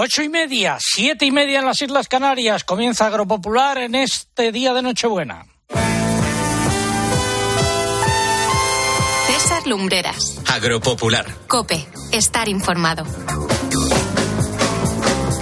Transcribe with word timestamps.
Ocho 0.00 0.22
y 0.22 0.28
media, 0.28 0.78
siete 0.78 1.26
y 1.26 1.32
media 1.32 1.58
en 1.58 1.64
las 1.64 1.82
Islas 1.82 2.06
Canarias. 2.06 2.62
Comienza 2.62 3.06
Agropopular 3.06 3.78
en 3.78 3.96
este 3.96 4.52
día 4.52 4.72
de 4.72 4.80
Nochebuena. 4.80 5.44
César 9.26 9.66
Lumbreras. 9.66 10.40
Agropopular. 10.46 11.26
Cope. 11.48 11.84
Estar 12.12 12.48
informado. 12.48 13.04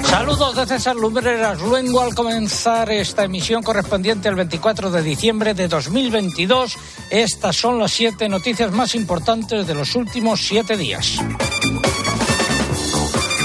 Saludos 0.09 0.57
de 0.57 0.65
César 0.65 0.97
Lumbreras. 0.97 1.61
Luego 1.61 2.01
al 2.01 2.15
comenzar 2.15 2.91
esta 2.91 3.25
emisión 3.25 3.63
correspondiente 3.63 4.31
al 4.31 4.37
24 4.37 4.91
de 4.91 5.03
diciembre 5.03 5.53
de 5.53 5.69
2022, 5.69 6.79
estas 7.11 7.57
son 7.57 7.79
las 7.79 7.93
siete 7.93 8.27
noticias 8.31 8.73
más 8.73 8.95
importantes 8.95 9.67
de 9.67 9.75
los 9.75 9.95
últimos 9.95 10.41
siete 10.41 10.79
días. 10.79 11.19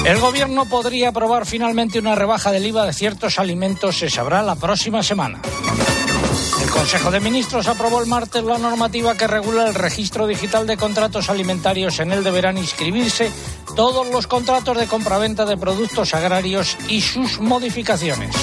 El 0.06 0.20
gobierno 0.20 0.66
podría 0.66 1.10
aprobar 1.10 1.46
finalmente 1.46 2.00
una 2.00 2.16
rebaja 2.16 2.52
del 2.52 2.66
IVA 2.66 2.86
de 2.86 2.94
ciertos 2.94 3.38
alimentos, 3.38 3.98
se 3.98 4.10
sabrá 4.10 4.42
la 4.42 4.56
próxima 4.56 5.04
semana. 5.04 5.40
El 6.62 6.70
Consejo 6.70 7.12
de 7.12 7.20
Ministros 7.20 7.68
aprobó 7.68 8.02
el 8.02 8.08
martes 8.08 8.44
la 8.44 8.58
normativa 8.58 9.16
que 9.16 9.28
regula 9.28 9.68
el 9.68 9.76
registro 9.76 10.26
digital 10.26 10.66
de 10.66 10.78
contratos 10.78 11.30
alimentarios. 11.30 12.00
En 12.00 12.12
él 12.12 12.24
deberán 12.24 12.58
inscribirse 12.58 13.32
todos 13.76 14.08
los 14.10 14.26
contratos 14.26 14.78
de 14.78 14.88
compraventa 14.88 15.46
de 15.46 15.58
productos 15.58 16.14
agrarios 16.16 16.78
y 16.90 17.02
sus 17.02 17.40
modificaciones. 17.40 18.36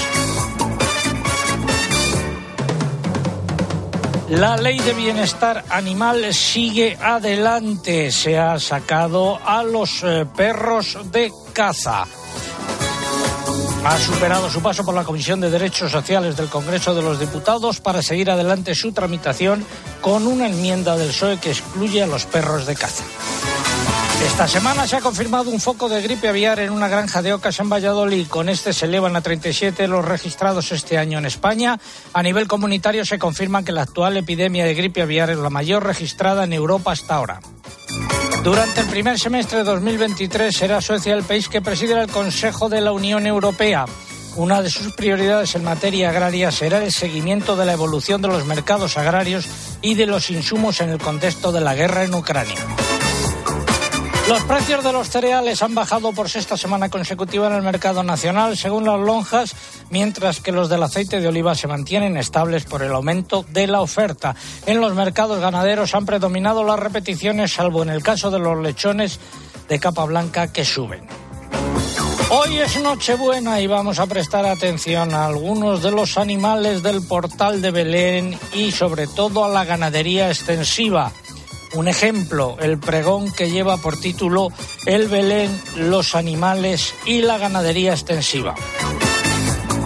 La 4.29 4.57
ley 4.57 4.77
de 4.77 4.93
bienestar 4.93 5.65
animal 5.69 6.33
sigue 6.33 6.95
adelante. 7.01 8.11
Se 8.11 8.37
ha 8.37 8.59
sacado 8.59 9.39
a 9.43 9.63
los 9.63 10.03
eh, 10.03 10.27
perros 10.37 10.97
de 11.11 11.31
caza. 11.51 12.05
Ha 13.85 13.97
superado 13.97 14.51
su 14.51 14.61
paso 14.61 14.85
por 14.85 14.93
la 14.93 15.03
Comisión 15.03 15.41
de 15.41 15.49
Derechos 15.49 15.91
Sociales 15.91 16.37
del 16.37 16.47
Congreso 16.47 16.93
de 16.93 17.01
los 17.01 17.19
Diputados 17.19 17.79
para 17.79 18.03
seguir 18.03 18.29
adelante 18.29 18.75
su 18.75 18.91
tramitación 18.91 19.65
con 20.01 20.27
una 20.27 20.47
enmienda 20.47 20.95
del 20.95 21.07
PSOE 21.07 21.39
que 21.39 21.49
excluye 21.49 22.03
a 22.03 22.07
los 22.07 22.25
perros 22.25 22.67
de 22.67 22.75
caza. 22.75 23.03
Esta 24.21 24.49
semana 24.49 24.85
se 24.85 24.97
ha 24.97 25.01
confirmado 25.01 25.49
un 25.49 25.61
foco 25.61 25.87
de 25.87 26.01
gripe 26.01 26.27
aviar 26.27 26.59
en 26.59 26.71
una 26.71 26.89
granja 26.89 27.21
de 27.21 27.33
ocas 27.33 27.59
en 27.59 27.69
Valladolid. 27.69 28.27
Con 28.27 28.49
este 28.49 28.73
se 28.73 28.85
elevan 28.85 29.15
a 29.15 29.21
37 29.21 29.87
los 29.87 30.03
registrados 30.03 30.73
este 30.73 30.97
año 30.97 31.19
en 31.19 31.25
España. 31.25 31.79
A 32.13 32.21
nivel 32.21 32.47
comunitario 32.47 33.05
se 33.05 33.17
confirma 33.17 33.63
que 33.63 33.71
la 33.71 33.83
actual 33.83 34.17
epidemia 34.17 34.65
de 34.65 34.73
gripe 34.73 35.01
aviar 35.01 35.29
es 35.29 35.37
la 35.37 35.49
mayor 35.49 35.85
registrada 35.85 36.43
en 36.43 36.51
Europa 36.51 36.91
hasta 36.91 37.15
ahora. 37.15 37.39
Durante 38.43 38.81
el 38.81 38.87
primer 38.87 39.17
semestre 39.17 39.59
de 39.59 39.63
2023 39.63 40.55
será 40.55 40.81
Suecia 40.81 41.13
el 41.13 41.23
país 41.23 41.47
que 41.47 41.61
preside 41.61 41.99
el 41.99 42.09
Consejo 42.09 42.67
de 42.67 42.81
la 42.81 42.91
Unión 42.91 43.25
Europea. 43.25 43.85
Una 44.35 44.61
de 44.61 44.69
sus 44.69 44.93
prioridades 44.93 45.55
en 45.55 45.63
materia 45.63 46.09
agraria 46.09 46.51
será 46.51 46.83
el 46.83 46.91
seguimiento 46.91 47.55
de 47.55 47.65
la 47.65 47.73
evolución 47.73 48.21
de 48.21 48.27
los 48.27 48.45
mercados 48.45 48.97
agrarios 48.97 49.47
y 49.81 49.95
de 49.95 50.05
los 50.05 50.29
insumos 50.29 50.81
en 50.81 50.89
el 50.89 50.99
contexto 50.99 51.51
de 51.51 51.61
la 51.61 51.73
guerra 51.73 52.03
en 52.03 52.13
Ucrania. 52.13 52.55
Los 54.29 54.43
precios 54.43 54.83
de 54.83 54.93
los 54.93 55.09
cereales 55.09 55.63
han 55.63 55.73
bajado 55.73 56.13
por 56.13 56.29
sexta 56.29 56.55
semana 56.55 56.89
consecutiva 56.89 57.47
en 57.47 57.53
el 57.53 57.63
mercado 57.63 58.03
nacional, 58.03 58.55
según 58.55 58.85
las 58.85 58.99
lonjas, 58.99 59.55
mientras 59.89 60.39
que 60.39 60.51
los 60.51 60.69
del 60.69 60.83
aceite 60.83 61.19
de 61.19 61.27
oliva 61.27 61.55
se 61.55 61.65
mantienen 61.65 62.15
estables 62.15 62.65
por 62.65 62.83
el 62.83 62.91
aumento 62.91 63.43
de 63.49 63.65
la 63.65 63.81
oferta. 63.81 64.35
En 64.67 64.81
los 64.81 64.93
mercados 64.93 65.39
ganaderos 65.39 65.95
han 65.95 66.05
predominado 66.05 66.63
las 66.63 66.77
repeticiones, 66.77 67.53
salvo 67.53 67.81
en 67.81 67.89
el 67.89 68.03
caso 68.03 68.29
de 68.29 68.37
los 68.37 68.61
lechones 68.61 69.19
de 69.67 69.79
capa 69.79 70.05
blanca 70.05 70.53
que 70.53 70.63
suben. 70.63 71.07
Hoy 72.29 72.59
es 72.59 72.79
Nochebuena 72.79 73.59
y 73.59 73.65
vamos 73.65 73.97
a 73.97 74.05
prestar 74.05 74.45
atención 74.45 75.15
a 75.15 75.25
algunos 75.25 75.81
de 75.81 75.89
los 75.89 76.19
animales 76.19 76.83
del 76.83 77.01
portal 77.01 77.63
de 77.63 77.71
Belén 77.71 78.37
y 78.53 78.71
sobre 78.73 79.07
todo 79.07 79.43
a 79.43 79.49
la 79.49 79.65
ganadería 79.65 80.27
extensiva. 80.27 81.11
Un 81.73 81.87
ejemplo, 81.87 82.57
el 82.59 82.79
pregón 82.79 83.31
que 83.31 83.51
lleva 83.51 83.77
por 83.77 83.97
título 83.97 84.49
El 84.85 85.07
Belén, 85.07 85.51
los 85.75 86.15
animales 86.15 86.95
y 87.05 87.21
la 87.21 87.37
ganadería 87.37 87.91
extensiva. 87.93 88.55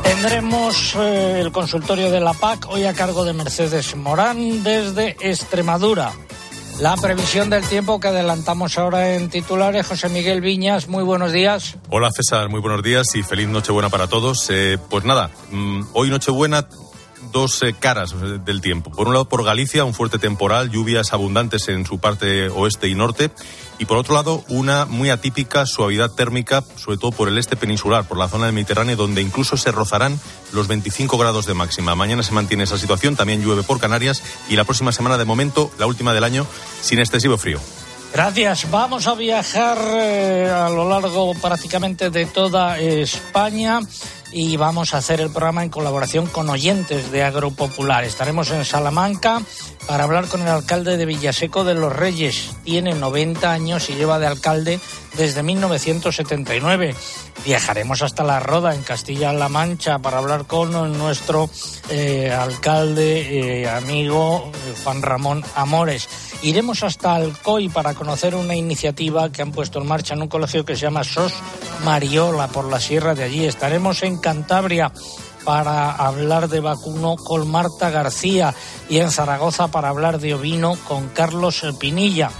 Tendremos 0.03 0.95
eh, 0.95 1.41
el 1.41 1.51
consultorio 1.51 2.09
de 2.09 2.21
la 2.21 2.33
PAC 2.33 2.67
hoy 2.69 2.85
a 2.85 2.93
cargo 2.93 3.25
de 3.25 3.33
Mercedes 3.33 3.95
Morán 3.97 4.63
desde 4.63 5.17
Extremadura. 5.19 6.13
La 6.79 6.95
previsión 6.95 7.49
del 7.49 7.63
tiempo 7.65 7.99
que 7.99 8.07
adelantamos 8.07 8.77
ahora 8.77 9.15
en 9.15 9.29
titulares, 9.29 9.85
José 9.85 10.09
Miguel 10.09 10.41
Viñas, 10.41 10.87
muy 10.87 11.03
buenos 11.03 11.31
días. 11.31 11.75
Hola 11.89 12.09
César, 12.11 12.49
muy 12.49 12.61
buenos 12.61 12.81
días 12.81 13.13
y 13.15 13.21
feliz 13.21 13.47
Nochebuena 13.47 13.89
para 13.89 14.07
todos. 14.07 14.47
Eh, 14.49 14.77
pues 14.89 15.03
nada, 15.03 15.29
mm, 15.51 15.83
hoy 15.93 16.09
Nochebuena 16.09 16.67
dos 17.33 17.61
caras 17.79 18.15
del 18.45 18.61
tiempo. 18.61 18.91
Por 18.91 19.07
un 19.07 19.13
lado, 19.13 19.27
por 19.27 19.43
Galicia, 19.43 19.83
un 19.83 19.93
fuerte 19.93 20.19
temporal, 20.19 20.69
lluvias 20.69 21.11
abundantes 21.11 21.67
en 21.67 21.85
su 21.85 21.99
parte 21.99 22.47
oeste 22.47 22.87
y 22.87 22.95
norte. 22.95 23.31
Y 23.79 23.85
por 23.85 23.97
otro 23.97 24.13
lado, 24.13 24.45
una 24.47 24.85
muy 24.85 25.09
atípica 25.09 25.65
suavidad 25.65 26.11
térmica, 26.11 26.63
sobre 26.77 26.97
todo 26.97 27.11
por 27.11 27.27
el 27.27 27.37
este 27.37 27.57
peninsular, 27.57 28.07
por 28.07 28.17
la 28.17 28.29
zona 28.29 28.45
del 28.45 28.53
Mediterráneo, 28.53 28.95
donde 28.95 29.21
incluso 29.21 29.57
se 29.57 29.71
rozarán 29.71 30.17
los 30.53 30.67
25 30.67 31.17
grados 31.17 31.45
de 31.45 31.55
máxima. 31.55 31.95
Mañana 31.95 32.23
se 32.23 32.33
mantiene 32.33 32.63
esa 32.63 32.77
situación, 32.77 33.17
también 33.17 33.41
llueve 33.41 33.63
por 33.63 33.79
Canarias 33.79 34.23
y 34.47 34.55
la 34.55 34.63
próxima 34.63 34.91
semana, 34.93 35.17
de 35.17 35.25
momento, 35.25 35.71
la 35.79 35.87
última 35.87 36.13
del 36.13 36.23
año, 36.23 36.45
sin 36.81 36.99
excesivo 36.99 37.37
frío. 37.37 37.59
Gracias. 38.13 38.69
Vamos 38.69 39.07
a 39.07 39.15
viajar 39.15 39.79
eh, 39.81 40.47
a 40.47 40.69
lo 40.69 40.87
largo 40.87 41.33
prácticamente 41.33 42.11
de 42.11 42.27
toda 42.27 42.79
España 42.79 43.79
y 44.33 44.57
vamos 44.57 44.93
a 44.93 44.97
hacer 44.97 45.21
el 45.21 45.29
programa 45.29 45.63
en 45.63 45.69
colaboración 45.69 46.25
con 46.27 46.49
oyentes 46.49 47.11
de 47.11 47.23
Agropopular. 47.23 48.03
Estaremos 48.03 48.49
en 48.51 48.65
Salamanca 48.65 49.41
para 49.87 50.03
hablar 50.03 50.27
con 50.27 50.41
el 50.41 50.47
alcalde 50.47 50.97
de 50.97 51.05
Villaseco 51.05 51.63
de 51.63 51.75
los 51.75 51.93
Reyes. 51.93 52.51
Tiene 52.63 52.93
90 52.93 53.51
años 53.51 53.89
y 53.89 53.93
lleva 53.93 54.19
de 54.19 54.27
alcalde 54.27 54.79
desde 55.17 55.43
1979. 55.43 56.95
Viajaremos 57.45 58.01
hasta 58.01 58.23
La 58.23 58.39
Roda, 58.39 58.73
en 58.73 58.83
Castilla-La 58.83 59.49
Mancha, 59.49 59.99
para 59.99 60.17
hablar 60.17 60.45
con 60.45 60.71
nuestro 60.97 61.49
eh, 61.89 62.31
alcalde, 62.31 63.61
eh, 63.61 63.69
amigo 63.69 64.51
eh, 64.53 64.73
Juan 64.83 65.01
Ramón 65.01 65.43
Amores. 65.55 66.07
Iremos 66.41 66.83
hasta 66.83 67.15
Alcoy 67.15 67.69
para 67.69 67.93
conocer 67.93 68.35
una 68.35 68.55
iniciativa 68.55 69.31
que 69.31 69.41
han 69.41 69.51
puesto 69.51 69.79
en 69.79 69.87
marcha 69.87 70.13
en 70.13 70.21
un 70.21 70.27
colegio 70.27 70.65
que 70.65 70.75
se 70.75 70.83
llama 70.83 71.03
SOS 71.03 71.33
Mariola 71.83 72.47
por 72.47 72.65
la 72.65 72.79
sierra 72.79 73.13
de 73.13 73.23
allí. 73.23 73.45
Estaremos 73.45 74.03
en 74.03 74.17
Cantabria 74.17 74.91
para 75.43 75.91
hablar 75.91 76.47
de 76.47 76.61
vacuno 76.61 77.17
con 77.17 77.49
Marta 77.49 77.89
García 77.89 78.53
y 78.89 78.99
en 78.99 79.11
Zaragoza 79.11 79.67
para 79.67 79.89
hablar 79.89 80.19
de 80.19 80.33
ovino 80.33 80.77
con 80.87 81.09
Carlos 81.09 81.63
Pinilla. 81.79 82.31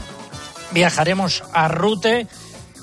Viajaremos 0.72 1.44
a 1.54 1.68
Rute 1.68 2.28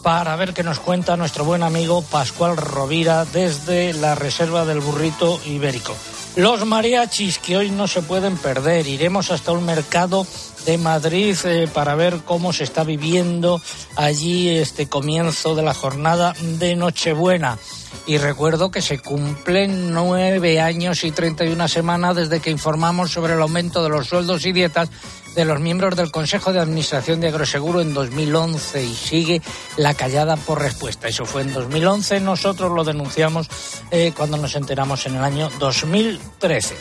para 0.02 0.36
ver 0.36 0.54
qué 0.54 0.62
nos 0.62 0.80
cuenta 0.80 1.16
nuestro 1.16 1.44
buen 1.44 1.62
amigo 1.62 2.02
Pascual 2.02 2.56
Rovira 2.56 3.24
desde 3.24 3.92
la 3.92 4.14
Reserva 4.14 4.64
del 4.64 4.80
Burrito 4.80 5.40
Ibérico. 5.46 5.94
Los 6.36 6.64
mariachis 6.64 7.38
que 7.38 7.56
hoy 7.56 7.70
no 7.70 7.88
se 7.88 8.02
pueden 8.02 8.36
perder. 8.36 8.86
Iremos 8.86 9.30
hasta 9.30 9.52
un 9.52 9.64
mercado 9.64 10.26
de 10.64 10.78
Madrid 10.78 11.36
eh, 11.44 11.68
para 11.72 11.94
ver 11.94 12.20
cómo 12.24 12.52
se 12.52 12.64
está 12.64 12.84
viviendo 12.84 13.60
allí 13.96 14.48
este 14.48 14.88
comienzo 14.88 15.54
de 15.54 15.62
la 15.62 15.74
jornada 15.74 16.34
de 16.40 16.76
Nochebuena. 16.76 17.58
Y 18.06 18.18
recuerdo 18.18 18.70
que 18.70 18.80
se 18.80 18.98
cumplen 18.98 19.92
nueve 19.92 20.60
años 20.60 21.04
y 21.04 21.10
treinta 21.10 21.44
y 21.44 21.48
una 21.48 21.68
semanas 21.68 22.16
desde 22.16 22.40
que 22.40 22.50
informamos 22.50 23.10
sobre 23.10 23.34
el 23.34 23.42
aumento 23.42 23.82
de 23.82 23.88
los 23.88 24.06
sueldos 24.06 24.46
y 24.46 24.52
dietas 24.52 24.88
de 25.34 25.44
los 25.44 25.60
miembros 25.60 25.96
del 25.96 26.10
Consejo 26.10 26.52
de 26.52 26.60
Administración 26.60 27.20
de 27.20 27.28
Agroseguro 27.28 27.80
en 27.80 27.94
2011 27.94 28.84
y 28.84 28.94
sigue 28.94 29.42
la 29.76 29.94
callada 29.94 30.36
por 30.36 30.60
respuesta. 30.60 31.08
Eso 31.08 31.24
fue 31.24 31.42
en 31.42 31.52
2011, 31.52 32.20
nosotros 32.20 32.72
lo 32.72 32.84
denunciamos 32.84 33.48
eh, 33.90 34.12
cuando 34.16 34.36
nos 34.36 34.54
enteramos 34.56 35.06
en 35.06 35.16
el 35.16 35.24
año 35.24 35.50
2013. 35.58 36.76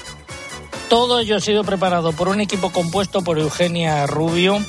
Todo 0.90 1.20
ello 1.20 1.38
ha 1.38 1.40
sido 1.42 1.64
preparado 1.64 2.14
por 2.14 2.30
un 2.30 2.42
equipo 2.42 2.72
compuesto 2.72 3.22
por 3.22 3.38
Eugenia 3.38 4.08
Rubio, 4.08 4.60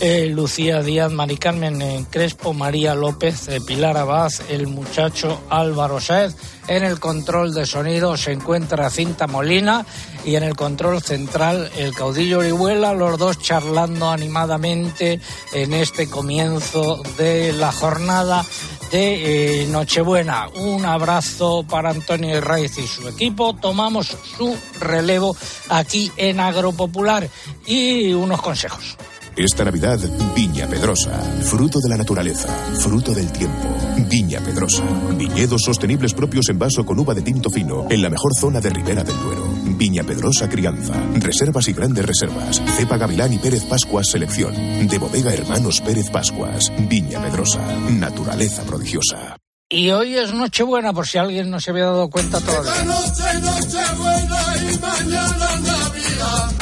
eh, 0.00 0.26
Lucía 0.26 0.82
Díaz, 0.82 1.12
Mari 1.12 1.36
Carmen 1.36 1.80
eh, 1.82 2.04
Crespo, 2.10 2.52
María 2.52 2.94
López, 2.94 3.48
eh, 3.48 3.60
Pilar 3.60 3.96
Abad, 3.96 4.32
el 4.48 4.66
muchacho 4.66 5.42
Álvaro 5.50 6.00
Saez. 6.00 6.34
En 6.68 6.84
el 6.84 6.98
control 7.00 7.52
de 7.52 7.66
sonido 7.66 8.16
se 8.16 8.32
encuentra 8.32 8.90
Cinta 8.90 9.26
Molina 9.26 9.84
y 10.24 10.36
en 10.36 10.44
el 10.44 10.56
control 10.56 11.02
central 11.02 11.70
el 11.76 11.94
caudillo 11.94 12.38
Orihuela, 12.38 12.94
los 12.94 13.18
dos 13.18 13.38
charlando 13.38 14.10
animadamente 14.10 15.20
en 15.52 15.74
este 15.74 16.08
comienzo 16.08 17.02
de 17.18 17.52
la 17.52 17.72
jornada 17.72 18.44
de 18.90 19.66
Nochebuena. 19.70 20.48
Un 20.54 20.84
abrazo 20.84 21.64
para 21.68 21.90
Antonio 21.90 22.40
Raiz 22.40 22.78
y 22.78 22.86
su 22.86 23.08
equipo. 23.08 23.54
Tomamos 23.54 24.16
su 24.36 24.56
relevo 24.80 25.36
aquí 25.68 26.12
en 26.16 26.40
Agropopular 26.40 27.28
y 27.66 28.12
unos 28.12 28.40
consejos. 28.40 28.96
Esta 29.36 29.64
Navidad, 29.64 29.98
Viña 30.34 30.66
Pedrosa, 30.66 31.18
fruto 31.42 31.78
de 31.80 31.88
la 31.88 31.96
naturaleza, 31.96 32.48
fruto 32.78 33.12
del 33.12 33.32
tiempo 33.32 33.68
Viña 34.08 34.40
Pedrosa. 34.40 34.84
Viñedos 35.16 35.62
sostenibles 35.62 36.12
propios 36.12 36.48
en 36.50 36.58
vaso 36.58 36.84
con 36.84 36.98
uva 36.98 37.14
de 37.14 37.22
tinto 37.22 37.48
fino, 37.48 37.86
en 37.88 38.02
la 38.02 38.10
mejor 38.10 38.34
zona 38.34 38.60
de 38.60 38.70
Ribera 38.70 39.02
del 39.02 39.18
Duero. 39.18 39.42
Viña 39.64 40.04
Pedrosa 40.04 40.48
Crianza. 40.48 40.94
Reservas 41.14 41.66
y 41.68 41.72
grandes 41.72 42.04
reservas. 42.04 42.62
Cepa 42.76 42.98
Gavilán 42.98 43.32
y 43.32 43.38
Pérez 43.38 43.64
Pascuas 43.64 44.08
Selección. 44.08 44.54
De 44.86 44.98
bodega 44.98 45.32
Hermanos 45.32 45.80
Pérez 45.80 46.10
Pascuas. 46.10 46.70
Viña 46.88 47.22
Pedrosa. 47.22 47.60
Naturaleza 47.90 48.62
prodigiosa. 48.64 49.36
Y 49.70 49.90
hoy 49.90 50.14
es 50.18 50.34
Nochebuena, 50.34 50.92
por 50.92 51.08
si 51.08 51.16
alguien 51.16 51.50
no 51.50 51.58
se 51.58 51.70
había 51.70 51.86
dado 51.86 52.10
cuenta 52.10 52.38
todavía. 52.40 52.72
Esta 52.72 52.84
noche, 52.84 53.40
Nochebuena 53.40 54.56
y 54.58 54.78
mañana 54.78 55.56
Navidad. 55.60 56.61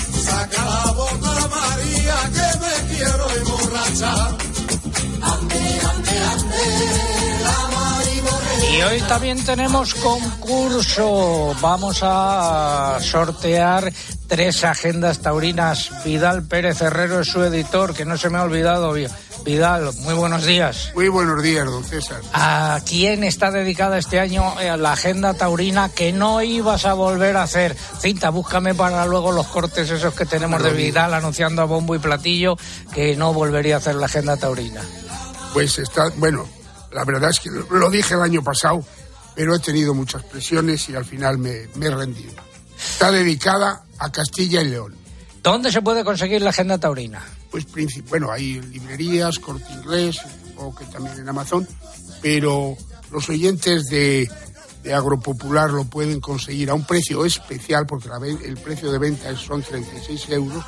Saca 0.50 0.64
la 0.64 0.92
bota 0.92 1.48
María 1.48 2.16
que 2.32 2.58
me 2.58 2.96
quiero 2.96 3.30
emborrachar. 3.30 4.39
Y 8.80 8.82
hoy 8.82 9.00
también 9.02 9.44
tenemos 9.44 9.94
concurso. 9.94 11.54
Vamos 11.60 12.00
a 12.02 12.96
sortear 13.02 13.92
tres 14.26 14.64
agendas 14.64 15.18
taurinas. 15.18 15.90
Vidal 16.02 16.44
Pérez 16.44 16.80
Herrero 16.80 17.20
es 17.20 17.28
su 17.28 17.44
editor, 17.44 17.92
que 17.92 18.06
no 18.06 18.16
se 18.16 18.30
me 18.30 18.38
ha 18.38 18.42
olvidado. 18.42 18.94
Vidal, 19.44 19.90
muy 19.98 20.14
buenos 20.14 20.46
días. 20.46 20.92
Muy 20.94 21.10
buenos 21.10 21.42
días, 21.42 21.66
don 21.66 21.84
César. 21.84 22.22
¿A 22.32 22.80
quién 22.86 23.22
está 23.22 23.50
dedicada 23.50 23.98
este 23.98 24.18
año 24.18 24.58
eh, 24.58 24.74
la 24.78 24.92
agenda 24.92 25.34
taurina 25.34 25.90
que 25.90 26.14
no 26.14 26.40
ibas 26.40 26.86
a 26.86 26.94
volver 26.94 27.36
a 27.36 27.42
hacer? 27.42 27.76
Cinta, 28.00 28.30
búscame 28.30 28.74
para 28.74 29.04
luego 29.04 29.30
los 29.30 29.48
cortes 29.48 29.90
esos 29.90 30.14
que 30.14 30.24
tenemos 30.24 30.62
de 30.62 30.70
Vidal 30.70 31.12
anunciando 31.12 31.60
a 31.60 31.66
bombo 31.66 31.94
y 31.94 31.98
platillo 31.98 32.56
que 32.94 33.14
no 33.14 33.34
volvería 33.34 33.74
a 33.74 33.78
hacer 33.78 33.96
la 33.96 34.06
agenda 34.06 34.38
taurina. 34.38 34.80
Pues 35.52 35.78
está, 35.78 36.08
bueno, 36.16 36.48
la 36.92 37.04
verdad 37.04 37.30
es 37.30 37.40
que 37.40 37.50
lo, 37.50 37.90
dije 37.90 38.14
el 38.14 38.22
año 38.22 38.42
pasado, 38.42 38.84
pero 39.34 39.54
he 39.54 39.58
tenido 39.58 39.94
muchas 39.94 40.22
presiones 40.24 40.88
y 40.88 40.94
al 40.94 41.04
final 41.04 41.38
me, 41.38 41.68
me 41.76 41.86
he 41.86 41.90
rendido. 41.90 42.34
Está 42.76 43.10
dedicada 43.10 43.84
a 43.98 44.10
Castilla 44.10 44.62
y 44.62 44.68
León. 44.68 44.94
¿Dónde 45.42 45.72
se 45.72 45.82
puede 45.82 46.04
conseguir 46.04 46.42
la 46.42 46.50
agenda 46.50 46.78
taurina? 46.78 47.22
Pues, 47.50 47.66
bueno, 48.08 48.30
hay 48.30 48.60
librerías, 48.60 49.38
corte 49.38 49.72
inglés, 49.72 50.20
o 50.56 50.74
que 50.74 50.84
también 50.86 51.18
en 51.18 51.28
Amazon, 51.28 51.66
pero 52.20 52.76
los 53.10 53.28
oyentes 53.28 53.86
de, 53.86 54.30
de 54.82 54.94
Agropopular 54.94 55.70
lo 55.70 55.84
pueden 55.84 56.20
conseguir 56.20 56.70
a 56.70 56.74
un 56.74 56.84
precio 56.84 57.24
especial, 57.24 57.86
porque 57.86 58.08
la 58.08 58.18
el 58.18 58.56
precio 58.58 58.92
de 58.92 58.98
venta 58.98 59.34
son 59.36 59.62
36 59.62 60.28
euros, 60.30 60.64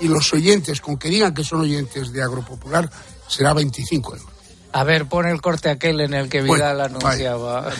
y 0.00 0.08
los 0.08 0.32
oyentes, 0.32 0.80
con 0.80 0.98
que 0.98 1.08
digan 1.08 1.34
que 1.34 1.44
son 1.44 1.60
oyentes 1.60 2.12
de 2.12 2.22
Agropopular, 2.22 2.90
será 3.28 3.54
25 3.54 4.16
euros. 4.16 4.29
A 4.72 4.84
ver, 4.84 5.06
pon 5.06 5.26
el 5.26 5.40
corte 5.40 5.70
aquel 5.70 6.00
en 6.00 6.14
el 6.14 6.28
que 6.28 6.40
Bueno, 6.42 6.54
Vidal 6.64 6.80
anunciaba. 6.80 7.70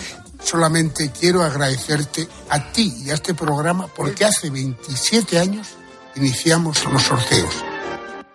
Solamente 0.42 1.10
quiero 1.10 1.42
agradecerte 1.42 2.26
a 2.48 2.72
ti 2.72 3.02
y 3.04 3.10
a 3.10 3.14
este 3.14 3.34
programa 3.34 3.86
porque 3.86 4.24
hace 4.24 4.50
27 4.50 5.38
años 5.38 5.68
iniciamos 6.16 6.84
los 6.86 7.02
sorteos. 7.02 7.54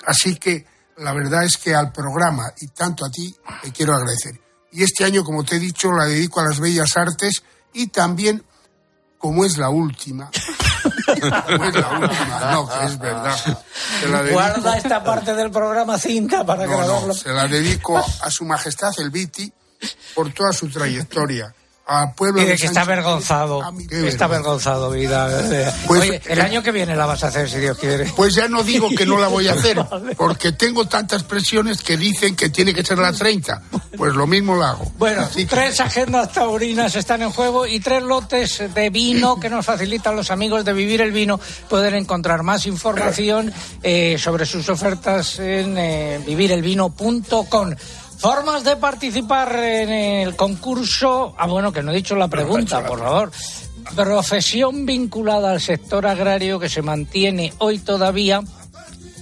Así 0.05 0.35
que 0.35 0.65
la 0.97 1.13
verdad 1.13 1.43
es 1.43 1.57
que 1.57 1.75
al 1.75 1.91
programa 1.91 2.53
y 2.61 2.67
tanto 2.67 3.05
a 3.05 3.09
ti 3.09 3.35
te 3.61 3.71
quiero 3.71 3.93
agradecer. 3.93 4.39
Y 4.71 4.83
este 4.83 5.03
año, 5.03 5.23
como 5.23 5.43
te 5.43 5.55
he 5.55 5.59
dicho, 5.59 5.91
la 5.91 6.05
dedico 6.05 6.39
a 6.39 6.45
las 6.45 6.59
bellas 6.59 6.95
artes 6.95 7.43
y 7.73 7.87
también, 7.87 8.43
como 9.17 9.45
es 9.45 9.57
la 9.57 9.69
última, 9.69 10.29
como 11.05 11.65
es 11.65 11.75
la 11.75 11.89
última, 11.99 12.39
no, 12.51 12.81
es 12.83 12.99
verdad, 12.99 13.35
se 14.01 14.07
la 14.07 14.21
dedico- 14.23 14.33
Guarda 14.33 14.77
esta 14.77 15.03
parte 15.03 15.33
del 15.35 15.51
programa 15.51 15.97
cinta 15.99 16.45
para 16.45 16.65
no, 16.65 16.71
no, 16.71 16.77
grabarlo. 16.77 17.13
se 17.13 17.29
la 17.29 17.47
dedico 17.47 17.97
a 17.97 18.29
su 18.31 18.45
majestad 18.45 18.91
el 18.99 19.09
Viti 19.11 19.51
por 20.15 20.31
toda 20.33 20.51
su 20.53 20.69
trayectoria. 20.69 21.53
Pueblo 22.15 22.41
Mire 22.41 22.53
de 22.53 22.57
que 22.57 22.65
está 22.65 22.81
avergonzado. 22.81 23.61
A 23.61 23.71
Está 23.91 24.25
avergonzado, 24.25 24.89
Vidal. 24.89 25.73
Pues, 25.85 26.01
Oye, 26.01 26.21
el 26.25 26.39
eh, 26.39 26.41
año 26.41 26.63
que 26.63 26.71
viene 26.71 26.95
la 26.95 27.05
vas 27.05 27.23
a 27.23 27.27
hacer, 27.27 27.47
si 27.47 27.59
Dios 27.59 27.77
quiere. 27.77 28.05
Pues 28.15 28.33
ya 28.33 28.47
no 28.47 28.63
digo 28.63 28.89
que 28.89 29.05
no 29.05 29.19
la 29.19 29.27
voy 29.27 29.47
a 29.47 29.53
hacer, 29.57 29.77
porque 30.17 30.51
tengo 30.51 30.87
tantas 30.87 31.23
presiones 31.23 31.81
que 31.83 31.95
dicen 31.95 32.35
que 32.35 32.49
tiene 32.49 32.73
que 32.73 32.83
ser 32.83 32.97
la 32.97 33.13
30. 33.13 33.61
Pues 33.97 34.13
lo 34.15 34.25
mismo 34.25 34.55
la 34.55 34.71
hago. 34.71 34.91
Bueno, 34.97 35.21
Así 35.21 35.45
que- 35.45 35.55
tres 35.55 35.79
agendas 35.79 36.33
taurinas 36.33 36.95
están 36.95 37.21
en 37.21 37.29
juego 37.31 37.67
y 37.67 37.79
tres 37.79 38.01
lotes 38.01 38.63
de 38.73 38.89
vino 38.89 39.39
que 39.39 39.49
nos 39.49 39.65
facilitan 39.65 40.15
los 40.15 40.31
amigos 40.31 40.65
de 40.65 40.73
Vivir 40.73 41.01
el 41.01 41.11
Vino. 41.11 41.39
Pueden 41.69 41.93
encontrar 41.95 42.41
más 42.41 42.65
información 42.65 43.53
eh, 43.83 44.17
sobre 44.17 44.45
sus 44.47 44.67
ofertas 44.69 45.37
en 45.39 45.77
eh, 45.77 46.19
vivirelvino.com. 46.25 47.75
Formas 48.17 48.63
de 48.63 48.75
participar 48.77 49.55
en 49.55 49.89
el 49.89 50.35
concurso. 50.35 51.35
Ah, 51.37 51.47
bueno, 51.47 51.71
que 51.71 51.83
no 51.83 51.91
he 51.91 51.95
dicho 51.95 52.15
la 52.15 52.27
pregunta, 52.27 52.85
por 52.85 52.99
favor. 52.99 53.31
Profesión 53.95 54.85
vinculada 54.85 55.51
al 55.51 55.61
sector 55.61 56.07
agrario 56.07 56.59
que 56.59 56.69
se 56.69 56.81
mantiene 56.81 57.53
hoy 57.59 57.79
todavía 57.79 58.41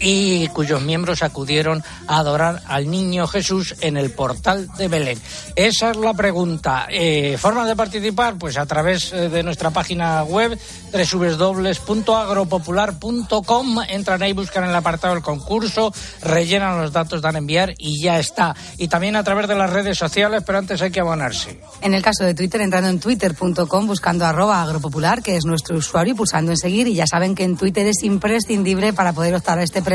y 0.04 0.48
cuyos 0.50 0.82
miembros 0.82 1.24
acudieron 1.24 1.82
a 2.08 2.18
adorar 2.18 2.62
al 2.68 2.92
niño 2.92 3.26
Jesús 3.26 3.76
en 3.80 3.96
el 3.96 4.12
portal 4.12 4.68
de 4.78 4.90
Belén. 4.90 5.18
Esa 5.56 5.92
es 5.92 5.98
la 5.98 6.14
pregunta. 6.14 6.88
Eh, 6.90 7.38
¿Formas 7.40 7.68
de 7.68 7.78
participar? 7.78 8.38
Pues 8.38 8.58
a 8.58 8.66
través 8.66 9.14
eh, 9.14 9.30
de 9.30 9.44
nuestra 9.44 9.70
página 9.72 10.24
web 10.24 10.60
www.agropopular.com 10.92 13.80
entran 13.88 14.22
ahí, 14.22 14.34
buscan 14.34 14.66
el 14.66 14.76
apartado 14.76 15.14
del 15.14 15.24
concurso, 15.24 15.94
rellenan 16.22 16.82
los 16.82 16.92
datos, 16.92 17.22
dan 17.22 17.36
a 17.36 17.38
enviar 17.40 17.74
y 17.78 18.02
ya 18.02 18.20
está. 18.20 18.54
Y 18.78 18.90
también 18.90 19.16
a 19.16 19.24
través 19.24 19.48
de 19.48 19.56
las 19.56 19.70
redes 19.70 19.98
sociales, 19.98 20.44
pero 20.46 20.58
antes 20.58 20.82
hay 20.82 20.92
que 20.92 21.00
abonarse. 21.00 21.62
En 21.82 21.94
el 21.94 22.02
caso 22.02 22.26
de 22.26 22.34
Twitter, 22.34 22.60
entrando 22.60 22.90
en 22.90 23.00
twitter.com, 23.00 23.88
buscando 23.88 24.26
arroba 24.26 24.62
agropopular, 24.62 25.24
que 25.24 25.38
es 25.38 25.46
nuestro 25.46 25.78
usuario, 25.78 26.14
y 26.14 26.18
pulsando 26.18 26.52
en 26.52 26.58
seguir. 26.58 26.88
Y 26.88 26.96
ya 26.96 27.08
saben 27.08 27.36
que 27.36 27.46
en 27.46 27.56
Twitter 27.56 27.88
es 27.88 28.04
imprescindible 28.04 28.92
para 28.92 29.14
poder 29.14 29.36
optar 29.36 29.60
a 29.60 29.64
este 29.64 29.82
premio 29.82 29.93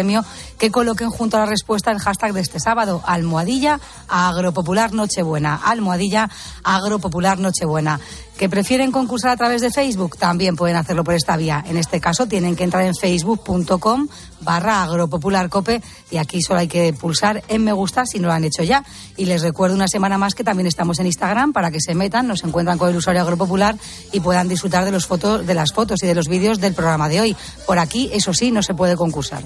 que 0.58 0.70
coloquen 0.70 1.10
junto 1.10 1.36
a 1.36 1.40
la 1.40 1.46
respuesta 1.46 1.90
el 1.90 1.98
hashtag 1.98 2.32
de 2.32 2.40
este 2.40 2.60
sábado, 2.60 3.02
almohadilla 3.06 3.80
agropopular 4.08 4.92
nochebuena. 4.92 5.56
Almohadilla 5.56 6.28
agropopular 6.64 7.38
nochebuena. 7.38 8.00
¿Que 8.38 8.48
prefieren 8.48 8.92
concursar 8.92 9.32
a 9.32 9.36
través 9.36 9.62
de 9.62 9.72
Facebook? 9.72 10.16
También 10.16 10.54
pueden 10.54 10.76
hacerlo 10.76 11.02
por 11.02 11.14
esta 11.14 11.36
vía. 11.36 11.64
En 11.66 11.76
este 11.76 12.00
caso 12.00 12.26
tienen 12.26 12.54
que 12.54 12.62
entrar 12.62 12.84
en 12.84 12.94
facebook.com 12.94 14.06
barra 14.40 14.84
agropopularcope 14.84 15.82
y 16.12 16.18
aquí 16.18 16.40
solo 16.40 16.60
hay 16.60 16.68
que 16.68 16.92
pulsar 16.92 17.42
en 17.48 17.64
me 17.64 17.72
gusta 17.72 18.06
si 18.06 18.20
no 18.20 18.28
lo 18.28 18.34
han 18.34 18.44
hecho 18.44 18.62
ya. 18.62 18.84
Y 19.16 19.26
les 19.26 19.42
recuerdo 19.42 19.74
una 19.74 19.88
semana 19.88 20.18
más 20.18 20.36
que 20.36 20.44
también 20.44 20.68
estamos 20.68 21.00
en 21.00 21.06
Instagram 21.06 21.52
para 21.52 21.72
que 21.72 21.80
se 21.80 21.96
metan, 21.96 22.28
nos 22.28 22.44
encuentran 22.44 22.78
con 22.78 22.90
el 22.90 22.96
usuario 22.96 23.22
agropopular 23.22 23.76
y 24.12 24.20
puedan 24.20 24.48
disfrutar 24.48 24.84
de, 24.84 24.93
los 24.93 25.06
fotos, 25.06 25.44
de 25.44 25.55
las 25.55 25.72
fotos 25.72 26.00
y 26.05 26.06
de 26.06 26.14
los 26.14 26.28
vídeos 26.28 26.60
del 26.60 26.74
programa 26.74 27.08
de 27.08 27.20
hoy. 27.20 27.36
Por 27.67 27.81
aquí, 27.81 28.08
eso 28.12 28.32
sí, 28.32 28.52
no 28.52 28.62
se 28.62 28.74
puede 28.74 28.94
concursar. 28.94 29.43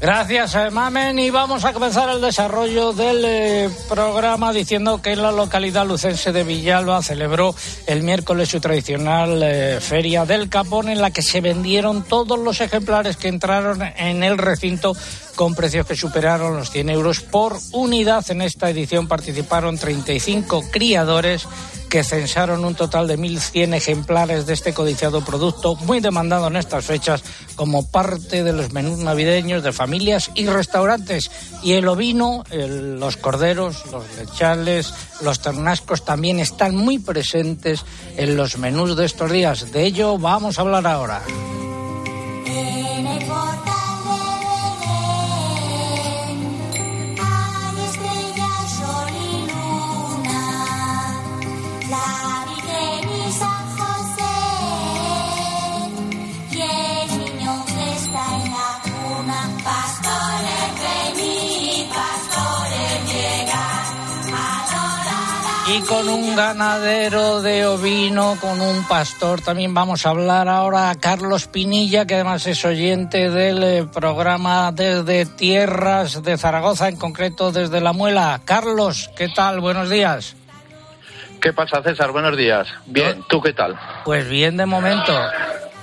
Gracias, 0.00 0.54
eh, 0.54 0.70
Mamen. 0.70 1.18
Y 1.18 1.30
vamos 1.30 1.64
a 1.64 1.72
comenzar 1.72 2.08
el 2.08 2.20
desarrollo 2.20 2.92
del 2.92 3.24
eh, 3.24 3.70
programa 3.88 4.52
diciendo 4.52 5.02
que 5.02 5.16
la 5.16 5.32
localidad 5.32 5.86
lucense 5.86 6.30
de 6.30 6.44
Villalba 6.44 7.02
celebró 7.02 7.52
el 7.88 8.04
miércoles 8.04 8.48
su 8.48 8.60
tradicional 8.60 9.42
eh, 9.42 9.78
Feria 9.80 10.24
del 10.24 10.48
Capón, 10.48 10.88
en 10.88 11.00
la 11.00 11.10
que 11.10 11.22
se 11.22 11.40
vendieron 11.40 12.04
todos 12.04 12.38
los 12.38 12.60
ejemplares 12.60 13.16
que 13.16 13.26
entraron 13.26 13.82
en 13.82 14.22
el 14.22 14.38
recinto 14.38 14.94
con 15.38 15.54
precios 15.54 15.86
que 15.86 15.94
superaron 15.94 16.56
los 16.56 16.72
100 16.72 16.90
euros 16.90 17.20
por 17.20 17.56
unidad. 17.70 18.28
En 18.28 18.42
esta 18.42 18.68
edición 18.70 19.06
participaron 19.06 19.78
35 19.78 20.64
criadores 20.72 21.46
que 21.88 22.02
censaron 22.02 22.64
un 22.64 22.74
total 22.74 23.06
de 23.06 23.16
1.100 23.16 23.72
ejemplares 23.74 24.46
de 24.46 24.54
este 24.54 24.74
codiciado 24.74 25.24
producto, 25.24 25.76
muy 25.76 26.00
demandado 26.00 26.48
en 26.48 26.56
estas 26.56 26.84
fechas 26.84 27.22
como 27.54 27.88
parte 27.88 28.42
de 28.42 28.52
los 28.52 28.72
menús 28.72 28.98
navideños 28.98 29.62
de 29.62 29.72
familias 29.72 30.32
y 30.34 30.48
restaurantes. 30.48 31.30
Y 31.62 31.74
el 31.74 31.86
ovino, 31.86 32.42
los 32.50 33.16
corderos, 33.16 33.84
los 33.92 34.04
lechales, 34.16 34.92
los 35.20 35.38
ternascos 35.38 36.04
también 36.04 36.40
están 36.40 36.74
muy 36.74 36.98
presentes 36.98 37.84
en 38.16 38.36
los 38.36 38.58
menús 38.58 38.96
de 38.96 39.06
estos 39.06 39.30
días. 39.30 39.70
De 39.70 39.84
ello 39.84 40.18
vamos 40.18 40.58
a 40.58 40.62
hablar 40.62 40.84
ahora. 40.88 41.22
Y 65.78 65.82
con 65.82 66.08
un 66.08 66.34
ganadero 66.34 67.40
de 67.40 67.64
ovino, 67.64 68.36
con 68.40 68.60
un 68.60 68.82
pastor, 68.88 69.40
también 69.40 69.72
vamos 69.72 70.04
a 70.04 70.10
hablar 70.10 70.48
ahora 70.48 70.90
a 70.90 70.96
Carlos 70.96 71.46
Pinilla, 71.46 72.04
que 72.04 72.14
además 72.14 72.44
es 72.48 72.64
oyente 72.64 73.30
del 73.30 73.62
eh, 73.62 73.86
programa 73.92 74.72
desde 74.72 75.24
Tierras 75.24 76.24
de 76.24 76.36
Zaragoza, 76.36 76.88
en 76.88 76.96
concreto 76.96 77.52
desde 77.52 77.80
La 77.80 77.92
Muela. 77.92 78.40
Carlos, 78.44 79.08
¿qué 79.16 79.28
tal? 79.28 79.60
Buenos 79.60 79.88
días. 79.88 80.34
¿Qué 81.40 81.52
pasa, 81.52 81.80
César? 81.80 82.10
Buenos 82.10 82.36
días. 82.36 82.66
Bien, 82.86 83.22
¿tú 83.28 83.40
qué 83.40 83.52
tal? 83.52 83.78
Pues 84.04 84.28
bien 84.28 84.56
de 84.56 84.66
momento. 84.66 85.16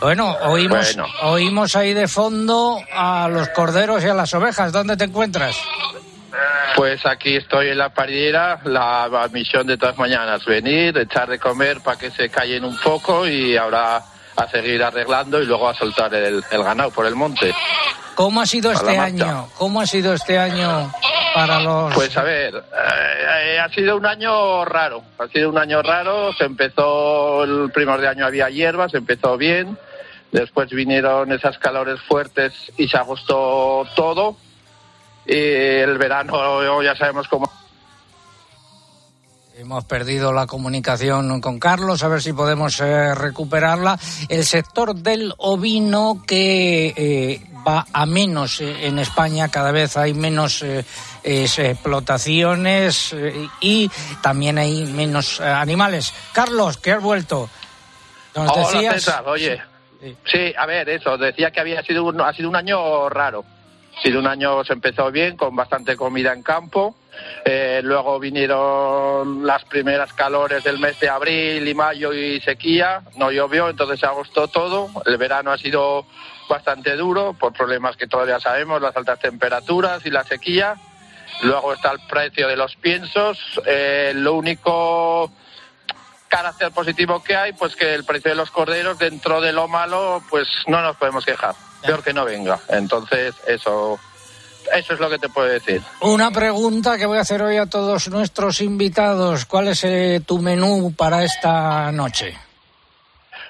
Bueno, 0.01 0.35
oímos, 0.41 0.93
Bueno. 0.93 1.07
oímos 1.21 1.73
ahí 1.77 1.93
de 1.93 2.09
fondo 2.09 2.79
a 2.93 3.29
los 3.29 3.47
corderos 3.49 4.03
y 4.03 4.07
a 4.07 4.13
las 4.13 4.33
ovejas. 4.33 4.73
¿Dónde 4.73 4.97
te 4.97 5.05
encuentras? 5.05 5.55
Pues 6.75 7.05
aquí 7.05 7.35
estoy 7.35 7.69
en 7.69 7.77
la 7.77 7.89
parrillera, 7.89 8.59
la, 8.65 9.29
misión 9.31 9.67
de 9.67 9.77
todas 9.77 9.97
mañanas, 9.97 10.45
venir, 10.45 10.97
echar 10.97 11.29
de 11.29 11.39
comer 11.39 11.81
para 11.81 11.97
que 11.97 12.11
se 12.11 12.29
callen 12.29 12.65
un 12.65 12.77
poco 12.77 13.27
y 13.27 13.55
ahora 13.55 14.01
a 14.35 14.47
seguir 14.49 14.83
arreglando 14.83 15.41
y 15.41 15.45
luego 15.45 15.69
a 15.69 15.73
soltar 15.73 16.13
el, 16.13 16.43
el 16.51 16.63
ganado 16.63 16.91
por 16.91 17.05
el 17.05 17.15
monte. 17.15 17.53
¿Cómo 18.15 18.41
ha 18.41 18.45
sido 18.45 18.71
este 18.71 18.97
año? 18.97 19.49
¿Cómo 19.57 19.81
ha 19.81 19.85
sido 19.85 20.13
este 20.13 20.37
año 20.37 20.91
para 21.35 21.59
los... 21.59 21.93
Pues 21.93 22.15
a 22.17 22.23
ver, 22.23 22.55
eh, 22.55 23.55
eh, 23.55 23.59
ha 23.59 23.67
sido 23.69 23.97
un 23.97 24.05
año 24.05 24.63
raro, 24.63 25.03
ha 25.19 25.27
sido 25.27 25.49
un 25.49 25.57
año 25.57 25.81
raro, 25.81 26.31
se 26.33 26.45
empezó, 26.45 27.43
el 27.43 27.71
primer 27.73 27.99
de 27.99 28.07
año 28.07 28.25
había 28.25 28.49
hierbas, 28.49 28.93
empezó 28.93 29.37
bien, 29.37 29.77
después 30.31 30.69
vinieron 30.69 31.33
esas 31.33 31.57
calores 31.57 31.99
fuertes 32.01 32.53
y 32.77 32.87
se 32.87 32.97
agostó 32.97 33.85
todo, 33.97 34.37
y 35.25 35.33
el 35.37 35.97
verano 35.97 36.81
ya 36.83 36.95
sabemos 36.95 37.27
cómo 37.27 37.51
Hemos 39.57 39.85
perdido 39.85 40.33
la 40.33 40.47
comunicación 40.47 41.39
con 41.39 41.59
Carlos, 41.59 42.03
a 42.03 42.09
ver 42.09 42.21
si 42.21 42.33
podemos 42.33 42.77
eh, 42.81 43.15
recuperarla. 43.15 43.97
El 44.27 44.43
sector 44.43 44.93
del 44.93 45.33
ovino 45.37 46.23
que 46.27 46.87
eh, 46.95 47.41
va 47.65 47.85
a 47.93 48.05
menos 48.05 48.59
eh, 48.59 48.85
en 48.85 48.99
España, 48.99 49.47
cada 49.47 49.71
vez 49.71 49.95
hay 49.95 50.13
menos 50.13 50.61
eh, 50.61 50.83
es, 51.23 51.57
explotaciones 51.57 53.15
y 53.61 53.89
también 54.21 54.57
hay 54.57 54.83
menos 54.87 55.39
animales. 55.39 56.13
Carlos, 56.33 56.77
que 56.77 56.91
has 56.91 57.01
vuelto. 57.01 57.49
Nos 58.35 58.51
Hola, 58.51 58.67
decías- 58.67 58.93
César, 58.95 59.23
oye. 59.25 59.61
Sí. 60.01 60.17
Sí, 60.25 60.53
a 60.57 60.65
ver, 60.65 60.89
eso, 60.89 61.17
decía 61.17 61.49
que 61.51 61.61
había 61.61 61.81
sido 61.81 62.03
un, 62.03 62.19
ha 62.19 62.33
sido 62.33 62.49
un 62.49 62.57
año 62.57 63.07
raro. 63.07 63.45
Sido 64.03 64.19
un 64.19 64.27
año, 64.27 64.63
se 64.63 64.73
empezó 64.73 65.09
bien, 65.11 65.37
con 65.37 65.55
bastante 65.55 65.95
comida 65.95 66.33
en 66.33 66.43
campo. 66.43 66.95
Eh, 67.45 67.81
luego 67.83 68.19
vinieron 68.19 69.45
las 69.45 69.63
primeras 69.65 70.11
calores 70.13 70.63
del 70.63 70.79
mes 70.79 70.99
de 70.99 71.09
abril 71.09 71.67
y 71.67 71.73
mayo 71.73 72.13
y 72.13 72.41
sequía. 72.41 73.01
No 73.15 73.31
llovió, 73.31 73.69
entonces 73.69 73.99
se 73.99 74.05
agostó 74.05 74.47
todo. 74.47 74.89
El 75.05 75.17
verano 75.17 75.51
ha 75.51 75.57
sido 75.57 76.05
bastante 76.49 76.95
duro 76.95 77.33
por 77.33 77.53
problemas 77.53 77.95
que 77.95 78.07
todavía 78.07 78.39
sabemos, 78.39 78.81
las 78.81 78.95
altas 78.95 79.19
temperaturas 79.19 80.05
y 80.05 80.09
la 80.09 80.23
sequía. 80.23 80.75
Luego 81.43 81.73
está 81.73 81.91
el 81.91 81.99
precio 82.07 82.47
de 82.47 82.57
los 82.57 82.75
piensos. 82.75 83.39
Eh, 83.65 84.13
lo 84.15 84.33
único 84.33 85.31
carácter 86.27 86.71
positivo 86.71 87.23
que 87.23 87.35
hay, 87.35 87.53
pues 87.53 87.75
que 87.75 87.93
el 87.93 88.03
precio 88.03 88.31
de 88.31 88.35
los 88.35 88.51
corderos, 88.51 88.97
dentro 88.99 89.39
de 89.39 89.53
lo 89.53 89.67
malo, 89.67 90.21
pues 90.29 90.47
no 90.67 90.81
nos 90.81 90.97
podemos 90.97 91.25
quejar. 91.25 91.55
Peor 91.85 92.03
que 92.03 92.13
no 92.13 92.25
venga. 92.25 92.59
Entonces, 92.69 93.35
eso, 93.47 93.99
eso 94.73 94.93
es 94.93 94.99
lo 94.99 95.09
que 95.09 95.19
te 95.19 95.29
puedo 95.29 95.47
decir. 95.47 95.81
Una 96.01 96.31
pregunta 96.31 96.97
que 96.97 97.05
voy 97.05 97.17
a 97.17 97.21
hacer 97.21 97.41
hoy 97.41 97.57
a 97.57 97.65
todos 97.65 98.09
nuestros 98.09 98.61
invitados. 98.61 99.45
¿Cuál 99.45 99.69
es 99.69 99.83
eh, 99.83 100.21
tu 100.25 100.39
menú 100.39 100.93
para 100.95 101.23
esta 101.23 101.91
noche? 101.91 102.37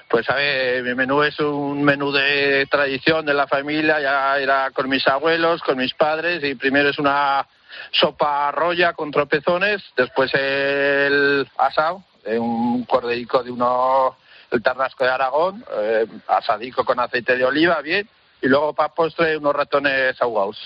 Pues 0.08 0.28
a 0.30 0.34
ver, 0.36 0.84
mi 0.84 0.94
menú 0.94 1.22
es 1.22 1.38
un 1.40 1.82
menú 1.82 2.12
de 2.12 2.66
tradición 2.70 3.26
de 3.26 3.34
la 3.34 3.48
familia, 3.48 4.00
ya 4.00 4.38
era 4.38 4.70
con 4.70 4.88
mis 4.88 5.06
abuelos, 5.08 5.62
con 5.62 5.78
mis 5.78 5.94
padres, 5.94 6.44
y 6.44 6.54
primero 6.54 6.90
es 6.90 6.98
una 6.98 7.44
sopa 7.90 8.52
roya 8.52 8.92
con 8.92 9.10
tropezones, 9.10 9.82
después 9.96 10.30
el 10.34 11.48
asado, 11.58 12.04
un 12.24 12.84
corderico 12.84 13.42
de 13.42 13.50
uno, 13.50 14.16
el 14.52 14.62
tarrasco 14.62 15.04
de 15.04 15.10
Aragón, 15.10 15.64
eh, 15.76 16.06
asadico 16.28 16.84
con 16.84 17.00
aceite 17.00 17.36
de 17.36 17.44
oliva, 17.44 17.80
bien, 17.82 18.08
y 18.46 18.48
luego 18.48 18.72
para 18.74 18.94
postre 18.94 19.36
unos 19.36 19.54
ratones 19.54 20.20
aguados. 20.22 20.56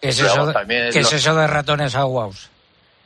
¿Qué 0.00 0.08
es, 0.08 0.18
eso 0.20 0.46
de, 0.46 0.52
también 0.52 0.82
qué 0.92 0.98
es 0.98 1.04
los- 1.04 1.12
eso 1.12 1.34
de 1.36 1.46
ratones 1.46 1.94
aguados? 1.94 2.50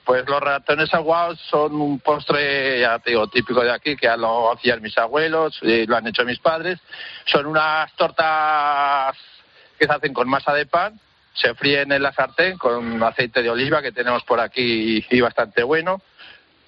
Pues 0.05 0.27
los 0.27 0.41
ratones 0.41 0.93
aguados 0.95 1.39
son 1.51 1.75
un 1.81 2.01
postre, 2.01 2.81
ya 2.81 2.99
te 2.99 3.11
digo, 3.11 3.29
típico 3.29 3.63
de 3.63 3.71
aquí, 3.71 3.95
que 3.95 4.07
ya 4.07 4.17
lo 4.17 4.51
hacían 4.53 4.81
mis 4.83 4.97
abuelos 4.99 5.59
y 5.63 5.87
lo 5.87 5.97
han 5.97 6.07
hecho 6.07 6.25
mis 6.25 6.39
padres. 6.41 6.81
Son 7.27 7.47
unas 7.47 7.93
tortas 7.95 9.15
que 9.79 9.87
se 9.87 9.93
hacen 9.93 10.13
con 10.13 10.29
masa 10.29 10.55
de 10.55 10.67
pan, 10.67 10.99
se 11.35 11.55
fríen 11.55 11.93
en 11.93 12.03
la 12.03 12.13
sartén 12.13 12.57
con 12.59 13.01
aceite 13.03 13.43
de 13.43 13.51
oliva 13.51 13.81
que 13.83 13.93
tenemos 13.93 14.25
por 14.25 14.41
aquí 14.41 15.05
y 15.09 15.21
bastante 15.21 15.63
bueno. 15.63 16.01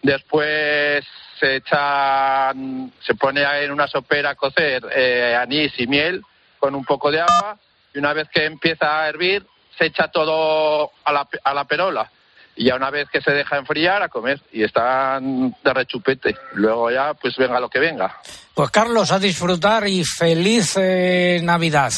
Después 0.03 1.05
se 1.41 1.57
echan, 1.57 2.93
se 3.01 3.15
pone 3.15 3.43
en 3.65 3.71
una 3.73 3.89
sopera 3.89 4.31
a 4.31 4.35
cocer 4.35 4.85
eh, 4.95 5.37
anís 5.41 5.73
y 5.79 5.87
miel 5.87 6.23
con 6.65 6.75
un 6.75 6.85
poco 6.87 7.11
de 7.11 7.21
agua 7.21 7.59
y 7.93 7.99
una 7.99 8.15
vez 8.15 8.27
que 8.33 8.47
empieza 8.47 9.03
a 9.03 9.07
hervir 9.11 9.45
se 9.77 9.85
echa 9.85 10.09
todo 10.09 10.93
a 11.05 11.13
la, 11.13 11.29
a 11.45 11.53
la 11.53 11.67
perola 11.67 12.11
y 12.57 12.65
ya 12.65 12.77
una 12.77 12.89
vez 12.89 13.07
que 13.13 13.21
se 13.21 13.33
deja 13.33 13.59
enfriar 13.59 14.03
a 14.03 14.09
comer 14.09 14.41
y 14.51 14.63
están 14.63 15.55
de 15.63 15.75
rechupete. 15.75 16.35
Luego 16.55 16.91
ya 16.91 17.13
pues 17.13 17.37
venga 17.37 17.61
lo 17.61 17.69
que 17.69 17.81
venga. 17.81 18.17
Pues 18.55 18.71
Carlos, 18.71 19.13
a 19.13 19.19
disfrutar 19.19 19.87
y 19.87 20.05
feliz 20.05 20.79
eh, 20.79 21.41
Navidad. 21.43 21.93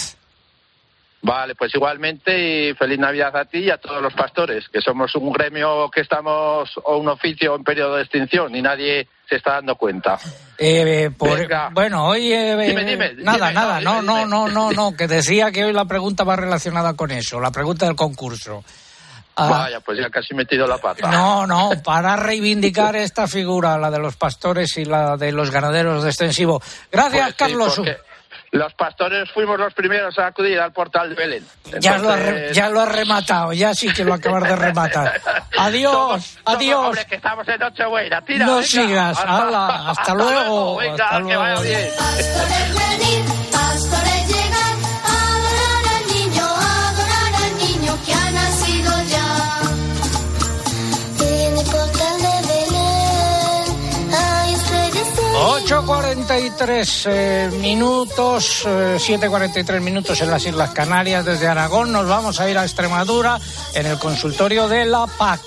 Vale, 1.22 1.54
pues 1.54 1.72
igualmente 1.72 2.36
y 2.70 2.74
feliz 2.74 2.98
Navidad 2.98 3.36
a 3.36 3.44
ti 3.44 3.58
y 3.58 3.70
a 3.70 3.78
todos 3.78 4.02
los 4.02 4.14
pastores, 4.14 4.68
que 4.68 4.80
somos 4.80 5.14
un 5.14 5.32
gremio 5.32 5.88
que 5.94 6.00
estamos 6.00 6.72
o 6.82 6.96
un 6.96 7.06
oficio 7.06 7.54
en 7.54 7.62
periodo 7.62 7.94
de 7.94 8.02
extinción 8.02 8.56
y 8.56 8.62
nadie 8.62 9.06
se 9.28 9.36
está 9.36 9.54
dando 9.54 9.74
cuenta. 9.76 10.18
Eh, 10.58 11.10
por- 11.16 11.38
Venga. 11.38 11.68
bueno, 11.72 12.06
hoy 12.06 12.32
eh, 12.32 12.56
Dime, 12.68 12.82
eh, 12.82 12.84
dime, 12.84 13.14
nada, 13.24 13.48
dime, 13.48 13.52
nada, 13.54 13.80
no, 13.80 14.00
no, 14.02 14.24
no, 14.26 14.48
no, 14.48 14.72
no, 14.72 14.96
que 14.96 15.06
decía 15.08 15.50
que 15.50 15.64
hoy 15.64 15.72
la 15.72 15.84
pregunta 15.84 16.24
va 16.24 16.36
relacionada 16.36 16.94
con 16.94 17.10
eso, 17.10 17.40
la 17.40 17.50
pregunta 17.50 17.86
del 17.86 17.96
concurso. 17.96 18.64
Ah, 19.38 19.48
Vaya, 19.50 19.80
pues 19.80 19.98
ya 19.98 20.08
casi 20.08 20.32
metido 20.34 20.66
la 20.66 20.78
pata. 20.78 21.10
no, 21.10 21.46
no, 21.46 21.70
para 21.84 22.16
reivindicar 22.16 22.96
esta 22.96 23.26
figura, 23.28 23.76
la 23.76 23.90
de 23.90 23.98
los 23.98 24.16
pastores 24.16 24.78
y 24.78 24.86
la 24.86 25.16
de 25.18 25.30
los 25.32 25.50
ganaderos 25.50 26.02
de 26.04 26.08
extensivo. 26.08 26.62
Gracias, 26.90 27.20
Pues 27.22 27.32
sí, 27.32 27.36
Carlos. 27.36 27.74
porque 27.76 27.96
los 28.56 28.74
pastores 28.74 29.30
fuimos 29.32 29.58
los 29.58 29.72
primeros 29.74 30.18
a 30.18 30.26
acudir 30.28 30.58
al 30.58 30.72
portal 30.72 31.10
de 31.10 31.14
Belén. 31.14 31.46
Ya 31.80 31.98
lo, 31.98 32.10
has 32.10 32.18
re- 32.18 32.28
Entonces- 32.28 32.56
ya 32.56 32.68
lo 32.68 32.80
has 32.80 32.88
rematado, 32.92 33.52
ya 33.52 33.74
sí 33.74 33.92
que 33.92 34.04
lo 34.04 34.14
acabas 34.14 34.42
de 34.44 34.56
rematar. 34.56 35.20
Adiós, 35.58 35.92
Somos- 35.92 36.24
somos, 36.24 36.40
adiós. 36.56 36.86
hombre, 36.86 37.06
que 37.06 37.14
estamos 37.16 37.48
en 37.48 37.58
Nochebuena. 37.60 38.22
Tira, 38.24 38.46
No 38.46 38.54
venga. 38.56 38.66
sigas, 38.66 39.18
ala, 39.20 39.90
hasta 39.90 40.14
luego, 40.14 40.76
Venga, 40.76 41.04
hasta 41.04 41.26
que 41.26 41.36
vaya 41.36 41.54
luego. 41.54 41.62
bien. 41.62 41.90
8.43 55.66 57.06
eh, 57.10 57.50
minutos, 57.60 58.62
eh, 58.68 58.98
7.43 59.00 59.80
minutos 59.80 60.20
en 60.20 60.30
las 60.30 60.46
Islas 60.46 60.70
Canarias. 60.70 61.24
Desde 61.24 61.48
Aragón 61.48 61.90
nos 61.90 62.06
vamos 62.06 62.38
a 62.38 62.48
ir 62.48 62.56
a 62.56 62.62
Extremadura 62.62 63.40
en 63.74 63.86
el 63.86 63.98
consultorio 63.98 64.68
de 64.68 64.84
la 64.84 65.08
PAC. 65.08 65.40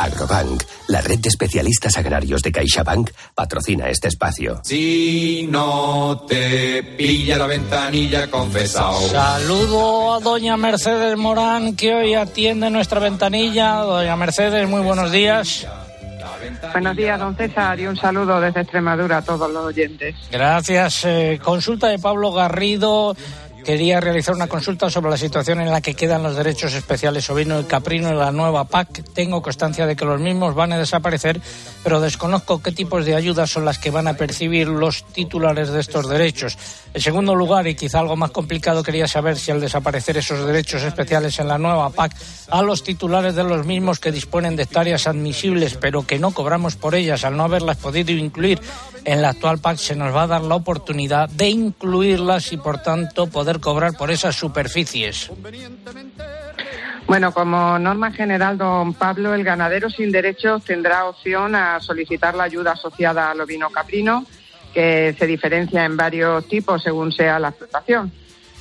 Agrobank, 0.00 0.64
la 0.88 1.02
red 1.02 1.20
de 1.20 1.28
especialistas 1.28 1.96
agrarios 1.96 2.42
de 2.42 2.50
CaixaBank, 2.50 3.10
patrocina 3.32 3.88
este 3.88 4.08
espacio. 4.08 4.60
Si 4.64 5.46
no 5.48 6.24
te 6.28 6.82
pilla 6.82 7.38
la 7.38 7.46
ventanilla 7.46 8.28
confesado. 8.28 9.08
Saludo 9.08 10.14
a 10.14 10.18
doña 10.18 10.56
Mercedes 10.56 11.16
Morán 11.16 11.76
que 11.76 11.94
hoy 11.94 12.14
atiende 12.14 12.70
nuestra 12.70 12.98
ventanilla. 12.98 13.76
Doña 13.76 14.16
Mercedes, 14.16 14.68
muy 14.68 14.80
buenos 14.80 15.12
días. 15.12 15.64
Buenos 16.72 16.96
días, 16.96 17.18
don 17.18 17.36
César, 17.36 17.78
y 17.78 17.86
un 17.86 17.96
saludo 17.96 18.40
desde 18.40 18.60
Extremadura 18.60 19.18
a 19.18 19.22
todos 19.22 19.50
los 19.50 19.64
oyentes. 19.64 20.14
Gracias. 20.30 21.04
Eh, 21.04 21.38
consulta 21.42 21.88
de 21.88 21.98
Pablo 21.98 22.32
Garrido. 22.32 23.16
Quería 23.68 24.00
realizar 24.00 24.34
una 24.34 24.46
consulta 24.46 24.88
sobre 24.88 25.10
la 25.10 25.18
situación 25.18 25.60
en 25.60 25.70
la 25.70 25.82
que 25.82 25.92
quedan 25.92 26.22
los 26.22 26.34
derechos 26.34 26.72
especiales 26.72 27.28
ovino 27.28 27.60
y 27.60 27.64
caprino 27.64 28.08
en 28.08 28.18
la 28.18 28.32
nueva 28.32 28.64
PAC. 28.64 29.04
Tengo 29.12 29.42
constancia 29.42 29.84
de 29.84 29.94
que 29.94 30.06
los 30.06 30.18
mismos 30.18 30.54
van 30.54 30.72
a 30.72 30.78
desaparecer, 30.78 31.38
pero 31.84 32.00
desconozco 32.00 32.62
qué 32.62 32.72
tipos 32.72 33.04
de 33.04 33.14
ayudas 33.14 33.50
son 33.50 33.66
las 33.66 33.78
que 33.78 33.90
van 33.90 34.08
a 34.08 34.14
percibir 34.14 34.68
los 34.68 35.04
titulares 35.12 35.68
de 35.68 35.80
estos 35.80 36.08
derechos. 36.08 36.56
En 36.94 37.02
segundo 37.02 37.34
lugar, 37.34 37.66
y 37.66 37.74
quizá 37.74 37.98
algo 37.98 38.16
más 38.16 38.30
complicado, 38.30 38.82
quería 38.82 39.06
saber 39.06 39.36
si 39.36 39.50
al 39.50 39.60
desaparecer 39.60 40.16
esos 40.16 40.46
derechos 40.46 40.82
especiales 40.82 41.38
en 41.38 41.48
la 41.48 41.58
nueva 41.58 41.90
PAC, 41.90 42.16
a 42.48 42.62
los 42.62 42.82
titulares 42.82 43.34
de 43.34 43.44
los 43.44 43.66
mismos 43.66 44.00
que 44.00 44.10
disponen 44.10 44.56
de 44.56 44.62
hectáreas 44.62 45.06
admisibles, 45.06 45.74
pero 45.74 46.06
que 46.06 46.18
no 46.18 46.30
cobramos 46.30 46.76
por 46.76 46.94
ellas, 46.94 47.22
al 47.22 47.36
no 47.36 47.44
haberlas 47.44 47.76
podido 47.76 48.12
incluir 48.12 48.62
en 49.04 49.20
la 49.20 49.28
actual 49.28 49.58
PAC, 49.58 49.76
se 49.76 49.94
nos 49.94 50.14
va 50.14 50.22
a 50.22 50.26
dar 50.26 50.42
la 50.42 50.54
oportunidad 50.54 51.28
de 51.28 51.50
incluirlas 51.50 52.52
y, 52.52 52.56
por 52.56 52.78
tanto, 52.78 53.26
poder 53.26 53.57
cobrar 53.60 53.96
por 53.96 54.10
esas 54.10 54.36
superficies. 54.36 55.30
Bueno, 57.06 57.32
como 57.32 57.78
norma 57.78 58.12
general, 58.12 58.58
don 58.58 58.92
Pablo, 58.92 59.32
el 59.32 59.42
ganadero 59.42 59.88
sin 59.88 60.12
derechos 60.12 60.62
tendrá 60.64 61.06
opción 61.06 61.54
a 61.54 61.80
solicitar 61.80 62.34
la 62.34 62.44
ayuda 62.44 62.72
asociada 62.72 63.30
al 63.30 63.40
ovino 63.40 63.70
caprino, 63.70 64.26
que 64.74 65.16
se 65.18 65.26
diferencia 65.26 65.84
en 65.86 65.96
varios 65.96 66.46
tipos 66.48 66.82
según 66.82 67.10
sea 67.10 67.38
la 67.38 67.48
explotación. 67.48 68.12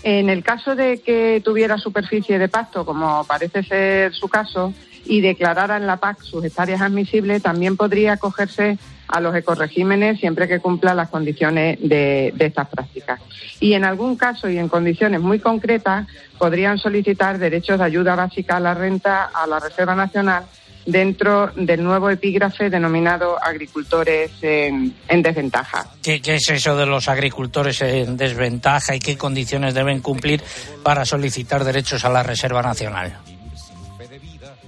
En 0.01 0.30
el 0.30 0.44
caso 0.44 0.75
de 0.75 1.01
que 1.01 1.42
tuviera 1.44 1.77
superficie 1.77 2.39
de 2.39 2.48
pasto, 2.48 2.86
como 2.86 3.25
parece 3.25 3.63
ser 3.63 4.13
su 4.13 4.30
caso, 4.30 4.74
y 5.06 5.22
declarara 5.22 5.77
en 5.77 5.88
la 5.88 5.98
PAC 5.98 6.22
sus 6.22 6.44
hectáreas 6.44 6.82
admisibles, 6.82 7.42
también 7.42 7.77
podría 7.77 8.13
acogerse 8.13 8.77
a 9.08 9.22
los 9.22 9.36
ecoregímenes 9.36 10.20
siempre 10.20 10.48
que 10.48 10.60
cumpla 10.60 10.94
las 10.94 11.10
condiciones 11.10 11.77
de, 11.82 12.34
estas 12.39 12.68
prácticas. 12.68 13.22
Y 13.60 13.74
en 13.74 13.86
algún 13.86 14.18
caso 14.18 14.50
y 14.50 14.58
en 14.58 14.68
condiciones 14.68 15.22
muy 15.22 15.39
concretas 15.39 16.08
podrían 16.38 16.77
solicitar 16.77 17.38
derechos 17.38 17.80
de 17.80 17.86
ayuda 17.86 18.16
básica 18.16 18.58
a 18.58 18.60
la 18.60 18.74
renta 18.74 19.30
a 19.34 19.48
la 19.48 19.60
Reserva 19.60 19.96
Nacional 19.96 20.44
dentro 20.86 21.51
del 21.56 21.84
nuevo 21.84 22.10
epígrafe 22.10 22.70
denominado 22.70 23.38
agricultores 23.44 24.32
en, 24.42 24.94
en 25.10 25.22
desventaja. 25.22 25.86
¿Qué, 26.01 26.22
¿Qué 26.22 26.36
es 26.36 26.50
eso 26.50 26.77
de 26.77 26.86
los 26.86 27.10
agricultores 27.10 27.82
en 27.82 28.16
desventaja 28.16 28.96
y 28.96 29.00
qué 29.00 29.18
condiciones 29.18 29.74
deben 29.74 30.01
cumplir 30.01 30.42
para 30.84 31.04
solicitar 31.04 31.66
derechos 31.66 32.06
a 32.06 32.10
la 32.10 32.24
Reserva 32.24 32.62
Nacional? 32.62 33.18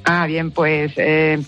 Ah, 0.03 0.25
bien, 0.27 0.51
pues 0.51 0.93
eh, 0.97 1.39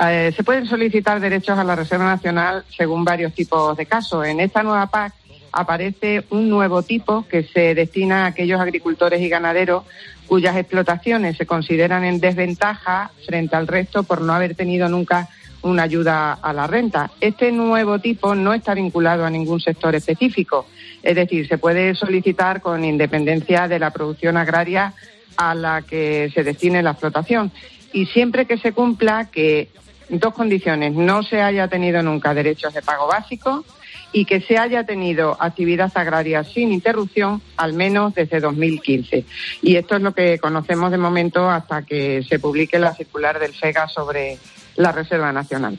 eh, 0.00 0.32
se 0.34 0.44
pueden 0.44 0.66
solicitar 0.66 1.20
derechos 1.20 1.58
a 1.58 1.64
la 1.64 1.76
Reserva 1.76 2.04
Nacional 2.04 2.64
según 2.76 3.04
varios 3.04 3.32
tipos 3.34 3.76
de 3.76 3.86
casos. 3.86 4.26
En 4.26 4.40
esta 4.40 4.62
nueva 4.62 4.86
PAC 4.86 5.14
aparece 5.52 6.24
un 6.30 6.48
nuevo 6.48 6.82
tipo 6.82 7.26
que 7.26 7.44
se 7.44 7.74
destina 7.74 8.24
a 8.24 8.28
aquellos 8.28 8.60
agricultores 8.60 9.20
y 9.20 9.28
ganaderos 9.28 9.84
cuyas 10.26 10.56
explotaciones 10.56 11.36
se 11.36 11.46
consideran 11.46 12.04
en 12.04 12.20
desventaja 12.20 13.10
frente 13.26 13.56
al 13.56 13.66
resto 13.66 14.04
por 14.04 14.20
no 14.20 14.32
haber 14.32 14.54
tenido 14.54 14.88
nunca 14.88 15.28
una 15.62 15.82
ayuda 15.82 16.32
a 16.34 16.52
la 16.52 16.66
renta. 16.66 17.10
Este 17.20 17.52
nuevo 17.52 17.98
tipo 17.98 18.34
no 18.34 18.54
está 18.54 18.74
vinculado 18.74 19.24
a 19.24 19.30
ningún 19.30 19.60
sector 19.60 19.94
específico, 19.94 20.66
es 21.02 21.16
decir, 21.16 21.48
se 21.48 21.58
puede 21.58 21.94
solicitar 21.94 22.60
con 22.60 22.84
independencia 22.84 23.66
de 23.66 23.78
la 23.78 23.90
producción 23.90 24.36
agraria 24.36 24.94
a 25.36 25.54
la 25.54 25.82
que 25.82 26.30
se 26.32 26.44
destine 26.44 26.82
la 26.82 26.92
explotación 26.92 27.50
y 27.92 28.06
siempre 28.06 28.46
que 28.46 28.58
se 28.58 28.72
cumpla 28.72 29.30
que 29.30 29.68
dos 30.08 30.34
condiciones, 30.34 30.92
no 30.92 31.22
se 31.22 31.40
haya 31.40 31.68
tenido 31.68 32.02
nunca 32.02 32.34
derechos 32.34 32.74
de 32.74 32.82
pago 32.82 33.06
básico 33.06 33.64
y 34.12 34.24
que 34.24 34.40
se 34.40 34.58
haya 34.58 34.84
tenido 34.84 35.36
actividad 35.38 35.92
agraria 35.94 36.42
sin 36.42 36.72
interrupción 36.72 37.40
al 37.56 37.74
menos 37.74 38.14
desde 38.14 38.40
2015. 38.40 39.24
Y 39.62 39.76
esto 39.76 39.96
es 39.96 40.02
lo 40.02 40.12
que 40.12 40.38
conocemos 40.38 40.90
de 40.90 40.98
momento 40.98 41.48
hasta 41.48 41.82
que 41.82 42.22
se 42.28 42.38
publique 42.38 42.78
la 42.78 42.94
circular 42.94 43.38
del 43.38 43.54
FEGA 43.54 43.86
sobre 43.88 44.38
la 44.76 44.92
Reserva 44.92 45.32
Nacional. 45.32 45.78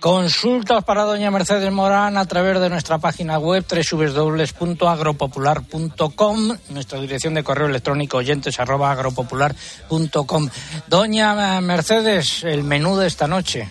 Consultas 0.00 0.82
para 0.84 1.02
doña 1.02 1.30
Mercedes 1.30 1.70
Morán 1.72 2.16
a 2.16 2.24
través 2.26 2.60
de 2.60 2.70
nuestra 2.70 2.98
página 2.98 3.38
web 3.38 3.64
www.agropopular.com, 3.68 6.56
nuestra 6.70 7.00
dirección 7.00 7.34
de 7.34 7.42
correo 7.42 7.66
electrónico 7.66 8.18
oyentes 8.18 8.60
arroba 8.60 8.92
agropopular.com. 8.92 10.48
Doña 10.86 11.60
Mercedes, 11.60 12.44
el 12.44 12.62
menú 12.62 12.96
de 12.96 13.08
esta 13.08 13.26
noche. 13.26 13.68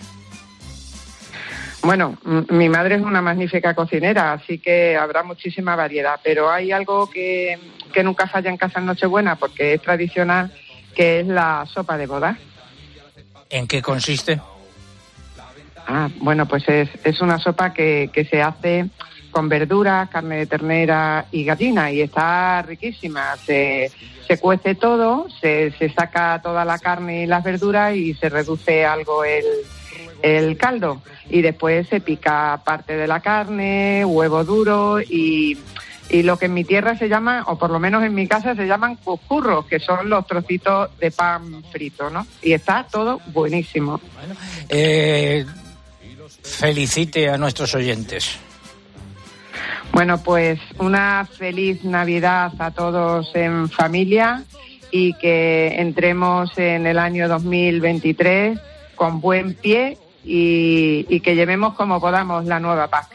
Bueno, 1.82 2.18
mi 2.50 2.68
madre 2.68 2.96
es 2.96 3.02
una 3.02 3.22
magnífica 3.22 3.74
cocinera, 3.74 4.34
así 4.34 4.58
que 4.58 4.96
habrá 4.96 5.22
muchísima 5.22 5.76
variedad, 5.76 6.20
pero 6.22 6.50
hay 6.50 6.72
algo 6.72 7.08
que, 7.08 7.58
que 7.92 8.02
nunca 8.02 8.26
falla 8.26 8.50
en 8.50 8.58
casa 8.58 8.80
en 8.80 8.86
Nochebuena 8.86 9.36
porque 9.36 9.74
es 9.74 9.80
tradicional, 9.80 10.52
que 10.94 11.20
es 11.20 11.26
la 11.26 11.64
sopa 11.72 11.96
de 11.96 12.06
boda. 12.06 12.36
¿En 13.48 13.66
qué 13.66 13.80
consiste? 13.80 14.38
Ah, 15.90 16.10
bueno, 16.20 16.46
pues 16.46 16.64
es, 16.68 17.20
una 17.22 17.38
sopa 17.38 17.72
que, 17.72 18.28
se 18.30 18.42
hace 18.42 18.90
con 19.30 19.48
verduras, 19.48 20.10
carne 20.10 20.36
de 20.36 20.46
ternera 20.46 21.24
y 21.32 21.44
gallina 21.44 21.90
y 21.90 22.02
está 22.02 22.60
riquísima. 22.60 23.34
Se, 23.38 23.90
cuece 24.38 24.74
todo, 24.74 25.28
se, 25.40 25.70
se 25.78 25.88
saca 25.88 26.42
toda 26.42 26.66
la 26.66 26.78
carne 26.78 27.22
y 27.22 27.26
las 27.26 27.42
verduras 27.42 27.96
y 27.96 28.12
se 28.12 28.28
reduce 28.28 28.84
algo 28.84 29.24
el, 29.24 30.58
caldo. 30.58 31.00
Y 31.30 31.40
después 31.40 31.88
se 31.88 32.00
pica 32.00 32.60
parte 32.62 32.94
de 32.94 33.06
la 33.06 33.20
carne, 33.20 34.04
huevo 34.04 34.44
duro 34.44 35.00
y, 35.00 35.56
lo 36.10 36.38
que 36.38 36.46
en 36.46 36.54
mi 36.54 36.64
tierra 36.64 36.98
se 36.98 37.08
llama, 37.08 37.44
o 37.46 37.58
por 37.58 37.70
lo 37.70 37.78
menos 37.78 38.02
en 38.02 38.14
mi 38.14 38.26
casa 38.26 38.54
se 38.54 38.66
llaman 38.66 38.96
cucurros, 38.96 39.64
que 39.64 39.78
son 39.78 40.10
los 40.10 40.26
trocitos 40.26 40.90
de 40.98 41.10
pan 41.10 41.62
frito, 41.72 42.10
¿no? 42.10 42.26
Y 42.42 42.52
está 42.52 42.86
todo 42.90 43.20
buenísimo. 43.32 44.00
Eh, 44.68 45.46
felicite 46.48 47.28
a 47.30 47.36
nuestros 47.38 47.74
oyentes. 47.74 48.38
Bueno, 49.92 50.22
pues 50.22 50.60
una 50.78 51.26
feliz 51.38 51.82
Navidad 51.84 52.52
a 52.58 52.70
todos 52.70 53.30
en 53.34 53.68
familia 53.70 54.44
y 54.90 55.14
que 55.14 55.74
entremos 55.80 56.50
en 56.56 56.86
el 56.86 56.98
año 56.98 57.28
2023 57.28 58.58
con 58.94 59.20
buen 59.20 59.54
pie 59.54 59.98
y, 60.24 61.06
y 61.08 61.20
que 61.20 61.34
llevemos 61.34 61.74
como 61.74 62.00
podamos 62.00 62.44
la 62.44 62.60
nueva 62.60 62.88
PAC. 62.88 63.06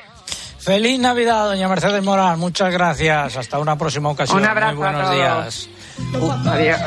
Feliz 0.60 0.98
Navidad, 1.00 1.46
doña 1.48 1.68
Mercedes 1.68 2.02
Morán. 2.04 2.40
Muchas 2.40 2.72
gracias. 2.72 3.36
Hasta 3.36 3.60
una 3.60 3.78
próxima 3.78 4.10
ocasión. 4.10 4.40
Un 4.40 4.48
abrazo 4.48 4.76
Muy 4.76 4.84
buenos 4.84 5.02
a 5.02 5.04
todos. 5.04 5.16
días. 5.16 5.70
Adiós. 6.48 6.80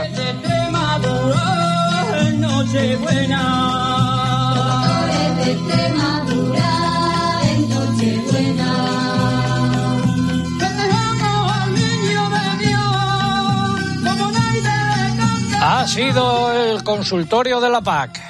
Ha 15.68 15.88
sido 15.88 16.52
el 16.52 16.82
consultorio 16.82 17.60
de 17.60 17.70
la 17.70 17.80
PAC. 17.80 18.20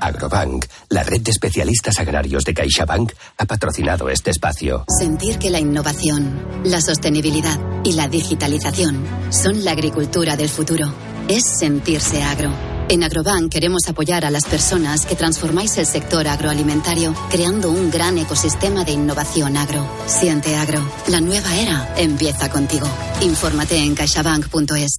Agrobank, 0.00 0.64
la 0.88 1.02
red 1.02 1.20
de 1.20 1.30
especialistas 1.30 1.98
agrarios 1.98 2.44
de 2.44 2.54
CaixaBank, 2.54 3.12
ha 3.36 3.44
patrocinado 3.44 4.08
este 4.08 4.30
espacio. 4.30 4.84
Sentir 4.98 5.38
que 5.38 5.50
la 5.50 5.58
innovación, 5.58 6.62
la 6.64 6.80
sostenibilidad 6.80 7.58
y 7.84 7.92
la 7.92 8.08
digitalización 8.08 9.04
son 9.30 9.64
la 9.64 9.72
agricultura 9.72 10.36
del 10.36 10.48
futuro. 10.48 10.92
Es 11.28 11.44
sentirse 11.44 12.22
agro. 12.22 12.79
En 12.90 13.04
Agrobank 13.04 13.52
queremos 13.52 13.82
apoyar 13.88 14.24
a 14.24 14.32
las 14.32 14.46
personas 14.46 15.06
que 15.06 15.14
transformáis 15.14 15.78
el 15.78 15.86
sector 15.86 16.26
agroalimentario 16.26 17.14
creando 17.30 17.70
un 17.70 17.88
gran 17.88 18.18
ecosistema 18.18 18.82
de 18.82 18.90
innovación 18.90 19.56
agro. 19.56 19.88
Siente 20.06 20.56
agro. 20.56 20.82
La 21.06 21.20
nueva 21.20 21.54
era 21.54 21.94
empieza 21.96 22.50
contigo. 22.50 22.88
Infórmate 23.20 23.76
en 23.76 23.94
caixabank.es. 23.94 24.98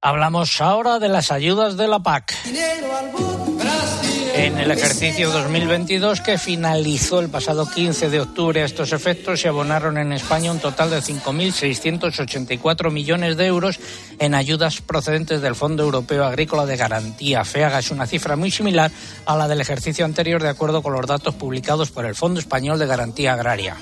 Hablamos 0.00 0.60
ahora 0.60 0.98
de 0.98 1.08
las 1.10 1.30
ayudas 1.30 1.76
de 1.76 1.86
la 1.86 2.02
PAC. 2.02 2.34
En 4.34 4.58
el 4.58 4.70
ejercicio 4.70 5.30
2022 5.30 6.22
que 6.22 6.38
finalizó 6.38 7.20
el 7.20 7.28
pasado 7.28 7.68
15 7.68 8.08
de 8.08 8.20
octubre 8.20 8.62
a 8.62 8.64
estos 8.64 8.92
efectos 8.92 9.40
se 9.40 9.48
abonaron 9.48 9.98
en 9.98 10.12
España 10.12 10.50
un 10.50 10.58
total 10.58 10.90
de 10.90 10.98
5.684 10.98 12.90
millones 12.90 13.36
de 13.36 13.46
euros 13.46 13.78
en 14.18 14.34
ayudas 14.34 14.80
procedentes 14.80 15.42
del 15.42 15.54
Fondo 15.54 15.82
Europeo 15.82 16.24
Agrícola 16.24 16.64
de 16.64 16.78
Garantía. 16.78 17.44
FEAGA 17.44 17.80
es 17.80 17.90
una 17.90 18.06
cifra 18.06 18.36
muy 18.36 18.50
similar 18.50 18.90
a 19.26 19.36
la 19.36 19.48
del 19.48 19.60
ejercicio 19.60 20.06
anterior 20.06 20.42
de 20.42 20.48
acuerdo 20.48 20.82
con 20.82 20.94
los 20.94 21.06
datos 21.06 21.34
publicados 21.34 21.90
por 21.90 22.06
el 22.06 22.14
Fondo 22.14 22.40
Español 22.40 22.78
de 22.78 22.86
Garantía 22.86 23.34
Agraria. 23.34 23.76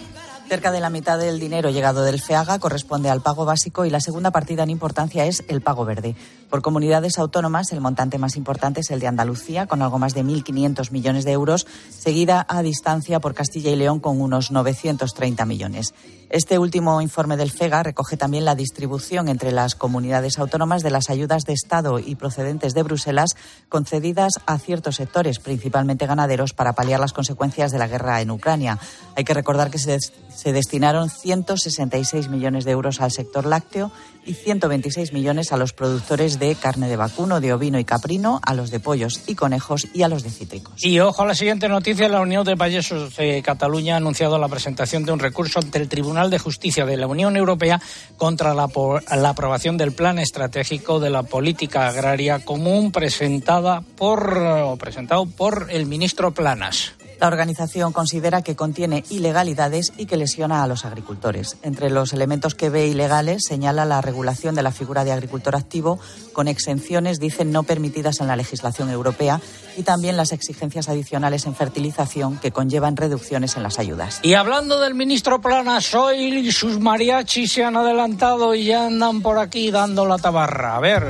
Cerca 0.49 0.73
de 0.73 0.81
la 0.81 0.91
mitad 0.91 1.17
del 1.17 1.39
dinero 1.39 1.71
llegado 1.71 2.03
del 2.03 2.21
FEAGA 2.21 2.59
corresponde 2.59 3.09
al 3.09 3.23
pago 3.23 3.45
básico 3.45 3.85
y 3.85 3.91
la 3.91 4.01
segunda 4.01 4.33
partida 4.33 4.65
en 4.65 4.71
importancia 4.71 5.27
es 5.27 5.45
el 5.47 5.61
pago 5.61 5.85
verde. 5.85 6.17
Por 6.51 6.63
comunidades 6.63 7.17
autónomas, 7.21 7.71
el 7.71 7.81
montante 7.81 8.19
más 8.19 8.37
importante 8.37 8.81
es 8.81 8.91
el 8.91 8.99
de 8.99 9.07
Andalucía, 9.07 9.67
con 9.67 9.83
algo 9.83 10.01
más 10.01 10.15
de 10.15 10.25
1.500 10.25 10.91
millones 10.91 11.25
de 11.25 11.31
euros, 11.31 11.65
seguida 11.91 12.45
a 12.49 12.61
distancia 12.63 13.21
por 13.21 13.35
Castilla 13.35 13.71
y 13.71 13.77
León 13.77 14.01
con 14.01 14.21
unos 14.21 14.51
930 14.51 15.47
millones. 15.47 15.95
Este 16.29 16.59
último 16.59 17.01
informe 17.01 17.37
del 17.37 17.53
FEGA 17.53 17.85
recoge 17.85 18.17
también 18.17 18.45
la 18.45 18.57
distribución 18.57 19.29
entre 19.29 19.53
las 19.53 19.77
comunidades 19.77 20.41
autónomas 20.41 20.83
de 20.83 20.91
las 20.91 21.09
ayudas 21.09 21.45
de 21.45 21.53
Estado 21.53 22.01
y 22.01 22.17
procedentes 22.17 22.75
de 22.75 22.83
Bruselas 22.83 23.37
concedidas 23.69 24.33
a 24.47 24.59
ciertos 24.59 24.97
sectores, 24.97 25.39
principalmente 25.39 26.07
ganaderos, 26.07 26.53
para 26.53 26.73
paliar 26.73 26.99
las 26.99 27.13
consecuencias 27.13 27.71
de 27.71 27.79
la 27.79 27.87
guerra 27.87 28.21
en 28.23 28.31
Ucrania. 28.33 28.79
Hay 29.17 29.23
que 29.23 29.35
recordar 29.35 29.71
que 29.71 29.79
se, 29.79 29.99
Se 30.01 30.53
destinaron 30.53 31.11
166 31.11 32.29
millones 32.29 32.65
de 32.65 32.73
euros 32.73 33.01
al 33.01 33.13
sector 33.13 33.47
lácteo 33.47 33.93
y 34.25 34.35
126 34.35 35.13
millones 35.13 35.53
a 35.53 35.57
los 35.57 35.73
productores 35.73 36.39
de 36.39 36.55
carne 36.55 36.89
de 36.89 36.97
vacuno, 36.97 37.41
de 37.41 37.53
ovino 37.53 37.79
y 37.79 37.85
caprino, 37.85 38.41
a 38.45 38.55
los 38.55 38.71
de 38.71 38.81
pollos 38.81 39.23
y 39.27 39.35
conejos 39.35 39.89
y 39.93 40.03
a 40.03 40.09
los 40.09 40.23
de 40.23 40.31
cítricos. 40.31 40.85
Y 40.85 41.01
ojo 41.01 41.23
a 41.23 41.27
la 41.27 41.35
siguiente 41.35 41.69
noticia, 41.69 42.09
la 42.09 42.21
Unión 42.21 42.45
de 42.45 42.57
Payesos 42.57 43.17
de 43.17 43.43
Cataluña 43.43 43.95
ha 43.95 43.97
anunciado 43.99 44.39
la 44.39 44.49
presentación 44.49 45.05
de 45.05 45.13
un 45.13 45.19
recurso 45.19 45.59
ante 45.59 45.79
el 45.79 45.89
Tribunal 45.89 46.31
de 46.31 46.39
Justicia 46.39 46.87
de 46.87 46.97
la 46.97 47.07
Unión 47.07 47.37
Europea 47.37 47.81
contra 48.17 48.55
la, 48.55 48.69
la 49.17 49.29
aprobación 49.29 49.77
del 49.77 49.93
Plan 49.93 50.19
Estratégico 50.19 51.01
de 51.01 51.11
la 51.11 51.23
Política 51.23 51.89
Agraria 51.89 52.45
Común 52.45 52.93
presentada 52.93 53.83
por, 53.97 54.79
presentado 54.79 55.27
por 55.27 55.69
el 55.71 55.87
ministro 55.87 56.33
Planas. 56.33 56.95
La 57.21 57.27
organización 57.27 57.93
considera 57.93 58.41
que 58.41 58.57
contiene 58.57 59.05
ilegalidades 59.11 59.93
y 59.99 60.07
que 60.07 60.17
lesiona 60.17 60.63
a 60.63 60.67
los 60.67 60.87
agricultores. 60.87 61.59
Entre 61.63 61.91
los 61.91 62.15
elementos 62.15 62.55
que 62.55 62.71
ve 62.71 62.87
ilegales 62.87 63.45
señala 63.47 63.85
la 63.85 64.01
regulación 64.01 64.55
de 64.55 64.63
la 64.63 64.73
figura 64.73 65.05
de 65.05 65.13
agricultor 65.13 65.55
activo 65.55 66.01
con 66.33 66.49
exenciones, 66.49 67.21
dicen, 67.21 67.53
no 67.53 67.63
permitidas 67.63 68.21
en 68.21 68.27
la 68.27 68.37
legislación 68.37 68.89
europea 68.89 69.41
y 69.77 69.83
también 69.83 70.17
las 70.17 70.33
exigencias 70.33 70.89
adicionales 70.89 71.45
en 71.45 71.55
fertilización 71.55 72.39
que 72.39 72.53
conllevan 72.53 72.97
reducciones 72.97 73.57
en 73.57 73.65
las 73.65 73.79
ayudas. 73.79 74.21
Y 74.23 74.33
hablando 74.33 74.81
del 74.81 74.95
ministro 74.95 75.43
Planas, 75.43 75.95
hoy 75.95 76.51
sus 76.53 76.81
mariachis 76.81 77.53
se 77.53 77.65
han 77.65 77.77
adelantado 77.77 78.55
y 78.55 78.65
ya 78.65 78.87
andan 78.87 79.21
por 79.21 79.39
aquí 79.39 79.71
dando 79.71 80.07
la 80.07 80.17
tabarra. 80.17 80.77
A 80.77 80.81
ver. 80.81 81.05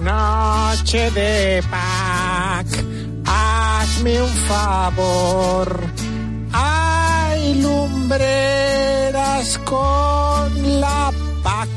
Noche 0.00 1.10
de 1.10 1.62
pack, 1.70 2.66
hazme 3.30 4.22
un 4.22 4.34
favor. 4.50 5.68
Hay 6.52 7.54
lumbreras 7.62 9.58
con 9.64 10.80
la 10.80 11.12
pack. 11.42 11.68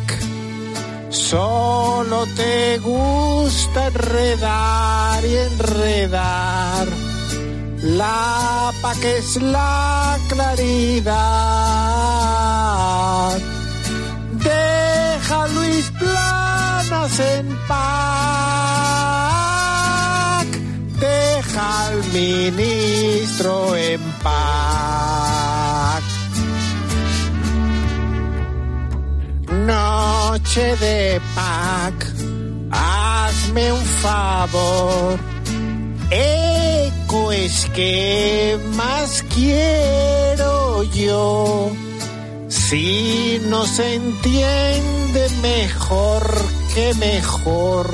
Solo 1.10 2.26
te 2.36 2.80
gusta 2.80 3.88
enredar 3.88 5.26
y 5.26 5.36
enredar. 5.38 6.88
La 7.84 8.72
pack 8.82 9.04
es 9.04 9.42
la 9.42 10.18
claridad. 10.30 11.13
Deja 14.32 15.48
Luis 15.48 15.92
Planas 16.00 17.20
en 17.20 17.58
paz. 17.68 19.53
Al 21.65 22.04
ministro 22.12 23.76
en 23.78 24.02
paz. 24.21 26.04
Noche 29.49 30.76
de 30.76 31.21
pack, 31.34 32.06
hazme 32.69 33.71
un 33.71 33.86
favor. 34.02 35.17
Eco 36.12 37.32
es 37.32 37.65
que 37.73 38.60
más 38.76 39.23
quiero 39.34 40.84
yo. 40.84 41.71
Si 42.49 43.41
no 43.47 43.65
se 43.65 43.95
entiende 43.95 45.30
mejor 45.41 46.23
que 46.73 46.93
mejor. 46.95 47.88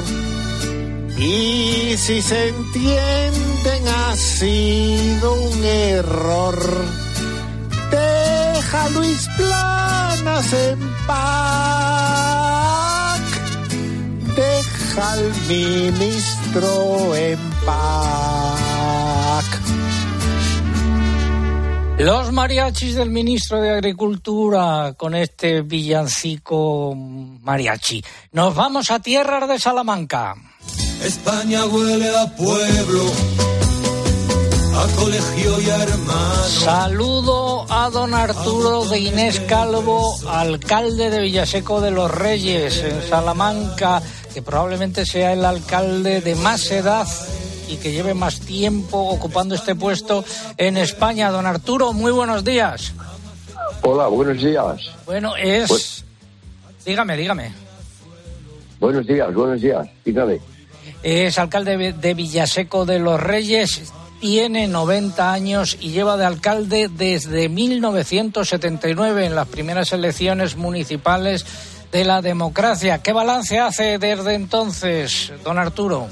Y 1.19 1.97
si 1.97 2.21
se 2.21 2.47
entienden 2.47 3.87
ha 3.89 4.15
sido 4.15 5.33
un 5.33 5.65
error. 5.65 6.57
Deja 7.91 8.89
Luis 8.91 9.27
Planas 9.35 10.53
en 10.53 10.79
paz. 11.05 12.39
Deja 14.33 15.11
al 15.11 15.33
ministro 15.49 17.15
en 17.17 17.39
paz. 17.65 18.79
Los 21.97 22.31
mariachis 22.31 22.95
del 22.95 23.09
ministro 23.09 23.59
de 23.59 23.71
Agricultura 23.71 24.93
con 24.95 25.15
este 25.15 25.63
villancico 25.63 26.95
mariachi. 26.95 28.01
Nos 28.31 28.55
vamos 28.55 28.89
a 28.89 29.01
tierras 29.01 29.49
de 29.49 29.59
Salamanca. 29.59 30.35
España 31.03 31.65
huele 31.65 32.09
a 32.15 32.25
pueblo, 32.35 33.03
a 34.75 34.87
colegio 34.99 35.61
y 35.61 35.69
a 35.69 35.83
hermano. 35.83 36.43
Saludo 36.43 37.65
a 37.69 37.89
don 37.89 38.13
Arturo 38.13 38.85
de 38.85 38.99
Inés 38.99 39.39
Calvo, 39.41 40.15
alcalde 40.27 41.09
de 41.09 41.21
Villaseco 41.21 41.79
de 41.81 41.91
los 41.91 42.11
Reyes, 42.11 42.83
en 42.83 43.01
Salamanca, 43.09 44.01
que 44.33 44.41
probablemente 44.41 45.05
sea 45.05 45.33
el 45.33 45.45
alcalde 45.45 46.21
de 46.21 46.35
más 46.35 46.69
edad 46.71 47.07
y 47.69 47.77
que 47.77 47.91
lleve 47.91 48.13
más 48.13 48.41
tiempo 48.41 48.97
ocupando 48.99 49.55
este 49.55 49.75
puesto 49.75 50.25
en 50.57 50.77
España. 50.77 51.31
Don 51.31 51.45
Arturo, 51.45 51.93
muy 51.93 52.11
buenos 52.11 52.43
días. 52.43 52.93
Hola, 53.83 54.07
buenos 54.07 54.41
días. 54.43 54.81
Bueno, 55.05 55.35
es... 55.37 55.67
Pues- 55.69 56.03
Dígame, 56.85 57.15
dígame. 57.17 57.51
Buenos 58.79 59.05
días, 59.05 59.31
buenos 59.33 59.61
días. 59.61 59.87
Dígame. 60.03 60.39
Es 61.03 61.37
alcalde 61.37 61.93
de 61.93 62.13
Villaseco 62.13 62.85
de 62.85 62.99
los 62.99 63.19
Reyes, 63.19 63.93
tiene 64.19 64.67
90 64.67 65.31
años 65.31 65.77
y 65.79 65.91
lleva 65.91 66.17
de 66.17 66.25
alcalde 66.25 66.89
desde 66.89 67.47
1979 67.47 69.25
en 69.25 69.35
las 69.35 69.47
primeras 69.47 69.93
elecciones 69.93 70.57
municipales 70.57 71.45
de 71.91 72.03
la 72.03 72.21
democracia. 72.21 73.01
¿Qué 73.01 73.13
balance 73.13 73.59
hace 73.59 73.97
desde 73.97 74.33
entonces, 74.33 75.31
don 75.43 75.57
Arturo? 75.57 76.07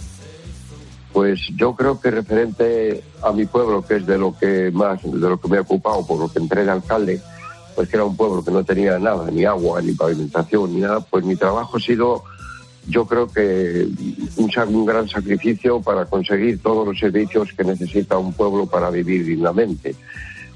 Pues 1.14 1.40
yo 1.56 1.76
creo 1.76 2.00
que 2.00 2.12
referente 2.12 3.04
a 3.24 3.32
mi 3.32 3.46
pueblo, 3.46 3.86
que 3.86 3.98
es 3.98 4.06
de 4.06 4.18
lo 4.18 4.38
que 4.38 4.72
más, 4.72 5.02
de 5.04 5.30
lo 5.30 5.40
que 5.40 5.48
me 5.48 5.58
he 5.58 5.62
ocupado, 5.62 6.06
por 6.06 6.20
lo 6.20 6.32
que 6.32 6.40
entré 6.40 6.64
de 6.64 6.72
alcalde, 6.72 7.22
pues 7.76 7.90
que 7.90 7.96
era 7.96 8.06
un 8.06 8.16
pueblo 8.16 8.44
que 8.44 8.52
no 8.52 8.64
tenía 8.64 8.98
nada, 9.00 9.30
ni 9.32 9.46
agua, 9.46 9.82
ni 9.82 9.94
pavimentación, 9.94 10.74
ni 10.74 10.82
nada, 10.82 11.00
pues 11.00 11.26
mi 11.26 11.36
trabajo 11.36 11.78
ha 11.78 11.80
sido, 11.80 12.24
yo 12.88 13.06
creo 13.06 13.28
que 13.28 13.88
un, 14.38 14.52
un 14.76 14.86
gran 14.86 15.08
sacrificio 15.10 15.82
para 15.82 16.06
conseguir 16.06 16.62
todos 16.62 16.88
los 16.88 16.98
servicios 16.98 17.50
que 17.56 17.64
necesita 17.64 18.18
un 18.18 18.34
pueblo 18.34 18.66
para 18.66 18.90
vivir 18.90 19.26
dignamente, 19.26 19.96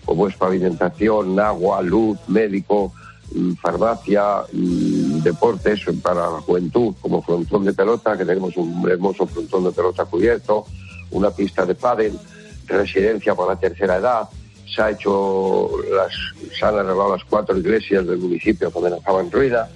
como 0.06 0.28
es 0.28 0.36
pavimentación, 0.36 1.39
agua, 1.39 1.82
luz, 1.82 2.17
médico, 2.28 2.94
mm, 3.34 3.54
farmacia, 3.54 4.44
mm, 4.52 5.22
deportes 5.22 5.82
para 6.02 6.22
la 6.32 6.41
juventud, 6.41 6.96
como 7.02 7.22
frontón 7.22 7.65
de 7.65 7.74
pelota, 7.74 8.17
que 8.17 8.26
tenemos 8.26 8.56
un 8.56 8.89
hermoso 8.89 9.28
frontón 9.28 9.65
de 9.65 9.72
pelota 9.72 10.06
cubierto, 10.06 10.65
una 11.12 11.32
pista 11.32 11.65
de 11.65 11.76
pádel, 11.76 12.17
residencia 12.65 13.36
para 13.36 13.56
la 13.56 13.60
tercera 13.60 13.98
edad, 13.98 14.30
se 14.74 14.82
ha 14.82 14.91
hecho 14.91 15.70
las, 15.94 16.13
se 16.58 16.65
han 16.65 16.76
arreglado 16.76 17.17
las 17.17 17.26
cuatro 17.26 17.58
iglesias 17.58 18.08
del 18.08 18.20
municipio 18.20 18.72
que 18.72 18.80
amenazaban 18.80 19.30
ruina 19.30 19.67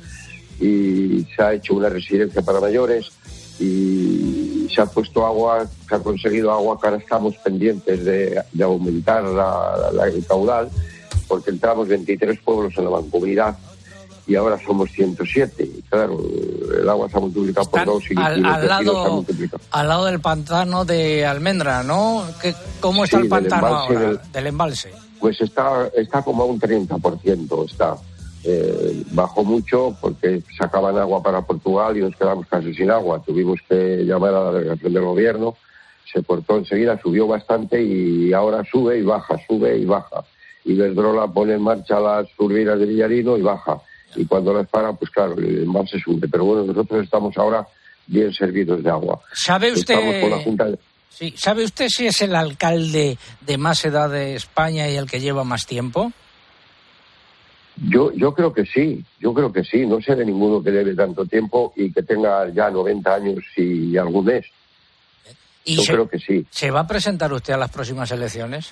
y 0.60 1.26
se 1.36 1.42
ha 1.44 1.54
hecho 1.54 1.74
una 1.76 1.90
residencia 1.90 2.42
para 2.42 2.60
mayores 2.60 3.12
y 3.60 4.68
se 4.74 4.82
ha 4.82 4.86
puesto 4.86 5.26
agua, 5.26 5.66
se 5.88 5.96
ha 5.96 6.00
conseguido 6.00 6.52
agua 6.52 6.80
que 6.80 6.88
ahora 6.88 7.00
estamos 7.00 7.36
pendientes 7.38 8.04
de, 8.04 8.42
de 8.52 8.64
aumentar 8.64 9.24
la- 9.24 9.90
la- 9.94 10.08
el 10.08 10.26
caudal 10.26 10.70
porque 11.28 11.52
entramos 11.52 11.88
23 11.88 12.40
pueblos 12.40 12.74
en 12.78 12.84
la 12.86 12.90
mancomunidad 12.92 13.58
y 14.28 14.36
ahora 14.36 14.60
somos 14.66 14.90
107. 14.92 15.64
Y 15.64 15.82
claro, 15.84 16.20
el 16.82 16.90
agua 16.90 17.10
se 17.10 17.18
ha 17.18 17.20
multiplicado 17.20 17.70
por 17.70 17.86
dos 17.86 18.04
y, 18.10 18.14
y 18.14 18.18
Al, 18.18 18.42
los 18.42 18.54
al 18.56 18.68
lado, 18.68 19.12
multiplicado. 19.14 19.64
al 19.72 19.88
lado 19.88 20.06
del 20.06 20.20
pantano 20.20 20.84
de 20.86 21.26
Almendra, 21.26 21.84
¿no? 21.84 22.26
¿Qué- 22.42 22.56
¿Cómo 22.80 23.04
está 23.06 23.18
Sí, 23.18 23.24
el 23.24 23.30
del 23.30 23.40
pantano 23.50 23.68
embalse 23.68 23.94
ahora? 23.94 24.08
del- 24.10 24.32
Del 24.32 24.48
embalse. 24.48 24.92
Pues 25.20 25.40
está, 25.42 25.90
está 25.96 26.22
como 26.24 26.44
a 26.44 26.46
un 26.48 26.60
30%. 26.60 27.66
Está. 27.70 27.96
Eh, 28.48 29.04
bajó 29.12 29.44
mucho 29.44 29.98
porque 30.00 30.44
sacaban 30.58 30.98
agua 31.00 31.24
para 31.24 31.42
Portugal 31.42 31.98
y 31.98 32.02
nos 32.02 32.16
quedamos 32.16 32.46
casi 32.48 32.74
sin 32.76 32.92
agua. 32.92 33.22
Tuvimos 33.26 33.60
que 33.68 34.04
llamar 34.06 34.36
a 34.36 34.44
la 34.46 34.52
delegación 34.52 34.94
del 34.94 35.04
gobierno, 35.04 35.56
se 36.14 36.24
cortó 36.24 36.58
enseguida, 36.58 37.00
subió 37.02 37.26
bastante 37.26 37.82
y 37.82 38.32
ahora 38.34 38.64
sube 38.72 39.00
y 39.00 39.02
baja, 39.02 39.36
sube 39.48 39.76
y 39.78 39.86
baja. 39.86 40.24
Y 40.64 40.76
Verdrola 40.76 41.28
pone 41.28 41.54
en 41.56 41.62
marcha 41.64 42.00
las 42.00 42.28
turbinas 42.38 42.78
de 42.80 42.86
Villarino 42.86 43.36
y 43.38 43.42
baja. 43.42 43.82
Y 44.16 44.26
cuando 44.26 44.54
las 44.54 44.68
para, 44.70 44.94
pues 44.94 45.10
claro, 45.12 45.34
el 45.38 45.64
embalse 45.64 46.00
sube. 46.00 46.28
Pero 46.28 46.46
bueno, 46.46 46.64
nosotros 46.66 47.04
estamos 47.04 47.36
ahora 47.38 47.68
bien 48.08 48.32
servidos 48.32 48.84
de 48.84 48.90
agua. 48.92 49.20
¿Sabe 49.34 49.72
usted- 49.74 49.96
Estamos 49.96 50.16
con 50.22 50.30
la 50.30 50.38
Junta 50.44 50.66
de- 50.66 50.80
Sí. 51.10 51.34
¿Sabe 51.38 51.64
usted 51.64 51.88
si 51.88 52.08
es 52.08 52.22
el 52.22 52.36
alcalde 52.36 53.18
de 53.42 53.58
más 53.58 53.84
edad 53.86 54.10
de 54.10 54.36
España 54.36 54.90
y 54.90 54.98
el 54.98 55.10
que 55.10 55.20
lleva 55.22 55.44
más 55.46 55.66
tiempo? 55.66 56.12
Yo, 57.78 58.12
yo 58.14 58.34
creo 58.34 58.54
que 58.54 58.66
sí, 58.66 59.04
yo 59.20 59.34
creo 59.34 59.52
que 59.52 59.64
sí. 59.64 59.86
No 59.86 60.02
sé 60.02 60.16
de 60.16 60.26
ninguno 60.26 60.64
que 60.64 60.72
lleve 60.72 60.96
tanto 60.96 61.26
tiempo 61.26 61.74
y 61.76 61.92
que 61.92 62.04
tenga 62.04 62.50
ya 62.50 62.70
90 62.70 63.14
años 63.14 63.44
y 63.58 63.98
algún 63.98 64.26
mes. 64.26 64.46
Y 65.66 65.78
Yo 65.78 65.82
se, 65.82 65.94
creo 65.94 66.08
que 66.08 66.20
sí. 66.20 66.46
¿Se 66.50 66.72
va 66.72 66.82
a 66.82 66.88
presentar 66.88 67.34
usted 67.34 67.54
a 67.54 67.58
las 67.58 67.72
próximas 67.72 68.10
elecciones? 68.12 68.72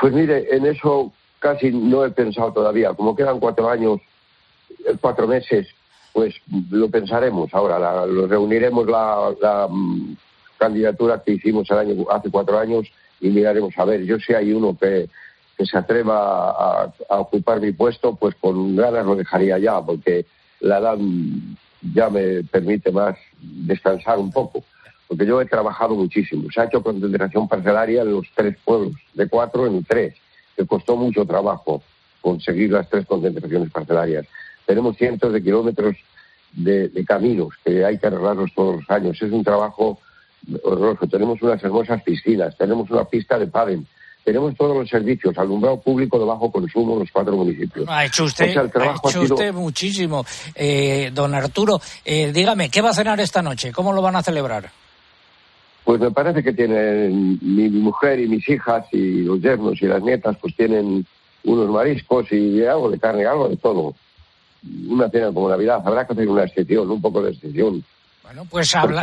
Pues 0.00 0.12
mire, 0.12 0.46
en 0.54 0.66
eso 0.66 1.12
casi 1.38 1.70
no 1.70 2.04
he 2.04 2.10
pensado 2.10 2.52
todavía. 2.52 2.94
Como 2.94 3.14
quedan 3.14 3.40
cuatro 3.40 3.68
años, 3.68 4.00
eh, 4.86 4.94
cuatro 5.00 5.26
meses, 5.26 5.68
pues 6.12 6.34
lo 6.70 6.88
pensaremos 6.88 7.52
ahora. 7.52 7.78
La, 7.78 8.06
lo 8.06 8.26
reuniremos 8.26 8.86
la, 8.86 9.34
la, 9.40 9.68
mm, 9.68 10.16
candidatura 10.56 11.22
que 11.24 11.32
hicimos 11.32 11.68
el 11.70 11.78
año, 11.78 12.06
hace 12.10 12.30
cuatro 12.30 12.58
años 12.58 12.86
y 13.20 13.28
miraremos 13.30 13.76
a 13.76 13.84
ver. 13.84 14.04
Yo 14.04 14.18
si 14.18 14.32
hay 14.32 14.52
uno 14.52 14.76
que, 14.80 15.08
que 15.62 15.66
se 15.66 15.78
atreva 15.78 16.50
a, 17.08 17.18
ocupar 17.20 17.60
mi 17.60 17.72
puesto, 17.72 18.16
pues 18.16 18.34
con 18.34 18.74
ganas 18.74 19.06
lo 19.06 19.14
dejaría 19.14 19.58
ya, 19.58 19.80
porque 19.80 20.26
la 20.60 20.78
edad 20.78 20.98
ya 21.94 22.10
me 22.10 22.42
permite 22.42 22.90
más 22.90 23.16
descansar 23.40 24.18
un 24.18 24.32
poco. 24.32 24.64
Porque 25.06 25.24
yo 25.24 25.40
he 25.40 25.46
trabajado 25.46 25.94
muchísimo. 25.94 26.50
Se 26.50 26.60
ha 26.60 26.64
hecho 26.64 26.82
concentración 26.82 27.46
parcelaria 27.46 28.02
en 28.02 28.12
los 28.12 28.26
tres 28.34 28.56
pueblos, 28.64 28.94
de 29.14 29.28
cuatro 29.28 29.66
en 29.66 29.84
tres, 29.84 30.14
que 30.56 30.66
costó 30.66 30.96
mucho 30.96 31.24
trabajo 31.24 31.82
conseguir 32.20 32.72
las 32.72 32.88
tres 32.88 33.06
concentraciones 33.06 33.70
parcelarias. 33.70 34.26
Tenemos 34.66 34.96
cientos 34.96 35.32
de 35.32 35.42
kilómetros 35.42 35.96
de, 36.52 36.88
de 36.88 37.04
caminos 37.04 37.50
que 37.64 37.84
hay 37.84 37.98
que 37.98 38.06
arreglarlos 38.08 38.52
todos 38.54 38.80
los 38.80 38.90
años. 38.90 39.20
Es 39.22 39.30
un 39.30 39.44
trabajo 39.44 40.00
horroroso. 40.64 41.06
Tenemos 41.06 41.40
unas 41.40 41.62
hermosas 41.62 42.02
piscinas, 42.02 42.56
tenemos 42.56 42.90
una 42.90 43.04
pista 43.04 43.38
de 43.38 43.46
pádel, 43.46 43.86
tenemos 44.24 44.54
todos 44.56 44.76
los 44.76 44.88
servicios, 44.88 45.36
alumbrado 45.36 45.80
público 45.80 46.18
de 46.18 46.24
bajo 46.24 46.50
consumo 46.50 46.94
en 46.94 46.98
los 47.00 47.10
cuatro 47.10 47.36
municipios. 47.36 47.86
Ha 47.88 48.04
hecho 48.04 48.24
usted, 48.24 48.50
O 48.50 48.52
sea, 48.52 48.62
el 48.62 48.68
ha 48.68 48.84
hecho 48.94 49.00
ha 49.08 49.10
sido- 49.10 49.34
usted 49.34 49.52
muchísimo. 49.52 50.24
Eh, 50.54 51.10
don 51.12 51.34
Arturo, 51.34 51.80
eh, 52.04 52.32
dígame, 52.32 52.70
¿qué 52.70 52.80
va 52.80 52.90
a 52.90 52.94
cenar 52.94 53.18
esta 53.20 53.42
noche? 53.42 53.72
¿Cómo 53.72 53.92
lo 53.92 54.02
van 54.02 54.16
a 54.16 54.22
celebrar? 54.22 54.70
Pues 55.84 56.00
me 56.00 56.10
parece 56.12 56.42
que 56.44 56.52
tienen 56.52 57.38
mi, 57.42 57.68
mi 57.68 57.80
mujer 57.80 58.20
y 58.20 58.28
mis 58.28 58.48
hijas 58.48 58.84
y 58.92 59.22
los 59.22 59.40
yernos 59.40 59.80
y 59.82 59.86
las 59.86 60.00
nietas, 60.02 60.36
pues 60.40 60.54
tienen 60.54 61.04
unos 61.44 61.68
mariscos 61.70 62.30
y 62.30 62.64
algo 62.64 62.88
de 62.90 63.00
carne, 63.00 63.26
algo 63.26 63.48
de 63.48 63.56
todo. 63.56 63.94
Una 64.88 65.08
cena 65.10 65.32
como 65.32 65.48
Navidad, 65.48 65.82
habrá 65.84 66.06
que 66.06 66.12
hacer 66.12 66.28
una 66.28 66.44
excepción, 66.44 66.88
un 66.88 67.00
poco 67.02 67.20
de 67.22 67.32
excepción. 67.32 67.82
Bueno, 68.22 68.46
pues 68.48 68.74
habla- 68.74 69.02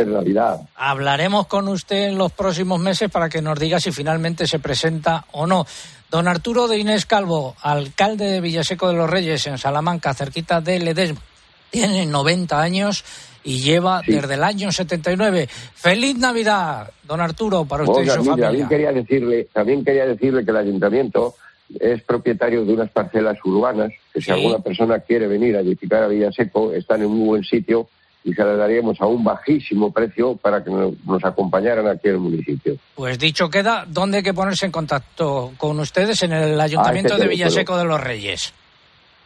hablaremos 0.75 1.47
con 1.47 1.67
usted 1.67 2.07
en 2.07 2.17
los 2.17 2.31
próximos 2.31 2.79
meses 2.79 3.09
para 3.11 3.29
que 3.29 3.41
nos 3.41 3.59
diga 3.59 3.79
si 3.79 3.91
finalmente 3.91 4.47
se 4.47 4.59
presenta 4.59 5.25
o 5.33 5.45
no. 5.45 5.65
Don 6.09 6.27
Arturo 6.27 6.67
de 6.67 6.77
Inés 6.79 7.05
Calvo, 7.05 7.55
alcalde 7.61 8.25
de 8.25 8.41
Villaseco 8.41 8.87
de 8.87 8.95
los 8.95 9.09
Reyes, 9.09 9.45
en 9.47 9.57
Salamanca, 9.57 10.13
cerquita 10.13 10.61
de 10.61 10.79
Ledesma, 10.79 11.21
tiene 11.69 12.05
90 12.05 12.59
años 12.59 13.03
y 13.43 13.59
lleva 13.59 14.01
desde 14.05 14.33
el 14.33 14.43
año 14.43 14.71
79. 14.71 15.47
¡Feliz 15.75 16.17
Navidad, 16.17 16.89
don 17.03 17.21
Arturo, 17.21 17.65
para 17.65 17.83
usted 17.83 18.01
Oiga, 18.01 18.13
y 18.13 18.17
su 18.17 18.23
familia! 18.23 18.45
también 18.47 18.67
quería 18.69 18.91
decirle, 18.91 19.47
también 19.53 19.85
quería 19.85 20.05
decirle 20.07 20.43
que 20.43 20.51
el 20.51 20.57
ayuntamiento 20.57 21.35
es 21.79 22.01
propietario 22.01 22.65
de 22.65 22.73
unas 22.73 22.89
parcelas 22.89 23.37
urbanas 23.43 23.91
que 24.11 24.19
si 24.21 24.25
Sí. 24.25 24.31
alguna 24.31 24.59
persona 24.59 24.99
quiere 25.01 25.27
venir 25.27 25.55
a 25.55 25.59
edificar 25.59 26.01
a 26.03 26.07
Villaseco 26.07 26.73
están 26.73 27.01
en 27.01 27.07
un 27.07 27.27
buen 27.27 27.43
sitio 27.43 27.87
y 28.23 28.33
se 28.33 28.43
las 28.43 28.57
daríamos 28.57 28.99
a 29.01 29.05
un 29.05 29.23
bajísimo 29.23 29.91
precio 29.93 30.35
para 30.35 30.63
que 30.63 30.69
nos, 30.69 31.23
acompañaran 31.23 31.87
aquí 31.87 32.09
en 32.09 32.15
el 32.15 32.19
municipio. 32.19 32.75
Pues 32.95 33.17
dicho 33.17 33.49
queda, 33.49 33.85
¿dónde 33.87 34.17
hay 34.17 34.23
que 34.23 34.33
ponerse 34.33 34.65
en 34.65 34.71
contacto 34.71 35.53
con 35.57 35.79
ustedes? 35.79 36.21
En 36.23 36.33
el 36.33 36.59
Ayuntamiento 36.59 37.13
de 37.15 37.21
teléfono. 37.21 37.29
Villaseco 37.47 37.77
de 37.77 37.85
los 37.85 37.99
Reyes. 38.01 38.53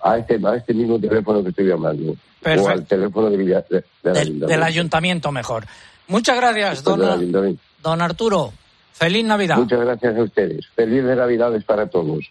A 0.03 0.17
este, 0.17 0.39
a 0.45 0.55
este 0.55 0.73
mismo 0.73 0.99
teléfono 0.99 1.41
que 1.43 1.49
estoy 1.49 1.65
llamando. 1.67 2.15
Perfecto. 2.41 2.67
O 2.69 2.71
al 2.71 2.85
teléfono 2.85 3.29
de 3.29 3.37
Villa- 3.37 3.65
de- 3.69 3.75
del 3.77 3.83
Del, 4.03 4.17
ayuntamiento. 4.17 4.47
del 4.47 4.63
Ayuntamiento 4.63 5.31
mejor. 5.31 5.65
Muchas 6.07 6.35
gracias, 6.35 6.83
don, 6.83 7.57
don 7.81 8.01
Arturo. 8.01 8.51
Feliz 8.91 9.25
Navidad. 9.25 9.57
Muchas 9.57 9.79
gracias 9.79 10.17
a 10.17 10.21
ustedes. 10.23 10.67
Feliz 10.75 11.03
de 11.03 11.15
Navidades 11.15 11.63
para 11.63 11.87
todos. 11.87 12.29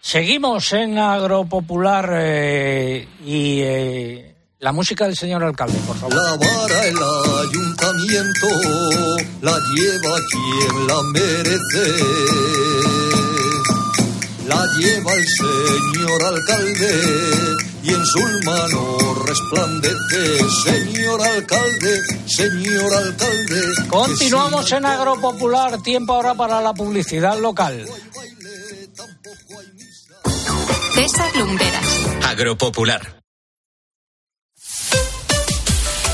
Seguimos 0.00 0.72
en 0.72 0.96
Agropopular 0.96 2.08
eh, 2.14 3.06
y 3.26 3.60
eh, 3.62 4.34
la 4.60 4.72
música 4.72 5.04
del 5.06 5.16
señor 5.16 5.44
alcalde, 5.44 5.78
por 5.86 5.96
favor. 5.96 6.14
La 6.14 6.36
vara 6.36 6.86
el 6.86 6.96
ayuntamiento 7.48 8.48
la 9.40 9.58
lleva 9.74 10.18
quien 10.30 10.86
la 10.86 11.02
merece. 11.12 12.04
La 14.46 14.66
lleva 14.78 15.12
el 15.14 15.26
señor 15.38 16.24
alcalde 16.24 17.56
y 17.84 17.88
en 17.90 18.06
su 18.06 18.20
mano 18.44 19.14
resplandece. 19.26 20.50
Señor 20.64 21.22
alcalde, 21.22 22.00
señor 22.26 22.94
alcalde. 22.94 23.60
Continuamos 23.88 24.72
en 24.72 24.86
Agropopular, 24.86 25.82
tiempo 25.82 26.14
ahora 26.14 26.34
para 26.34 26.60
la 26.60 26.74
publicidad 26.74 27.38
local. 27.38 27.86
César 30.94 31.36
Lumberas. 31.36 31.86
Agropopular. 32.24 33.18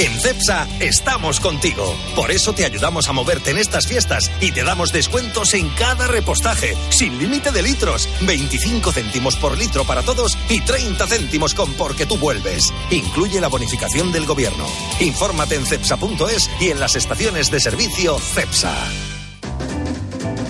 En 0.00 0.18
CEPSA 0.18 0.66
estamos 0.80 1.40
contigo. 1.40 1.94
Por 2.16 2.30
eso 2.30 2.54
te 2.54 2.64
ayudamos 2.64 3.10
a 3.10 3.12
moverte 3.12 3.50
en 3.50 3.58
estas 3.58 3.86
fiestas 3.86 4.30
y 4.40 4.50
te 4.50 4.64
damos 4.64 4.94
descuentos 4.94 5.52
en 5.52 5.68
cada 5.68 6.06
repostaje, 6.06 6.74
sin 6.88 7.18
límite 7.18 7.52
de 7.52 7.60
litros, 7.60 8.08
25 8.22 8.92
céntimos 8.92 9.36
por 9.36 9.58
litro 9.58 9.84
para 9.84 10.02
todos 10.02 10.38
y 10.48 10.62
30 10.62 11.06
céntimos 11.06 11.52
con 11.52 11.74
porque 11.74 12.06
tú 12.06 12.16
vuelves. 12.16 12.72
Incluye 12.90 13.42
la 13.42 13.48
bonificación 13.48 14.10
del 14.10 14.24
gobierno. 14.24 14.64
Infórmate 15.00 15.56
en 15.56 15.66
cepsa.es 15.66 16.48
y 16.58 16.70
en 16.70 16.80
las 16.80 16.96
estaciones 16.96 17.50
de 17.50 17.60
servicio 17.60 18.18
CEPSA. 18.18 19.19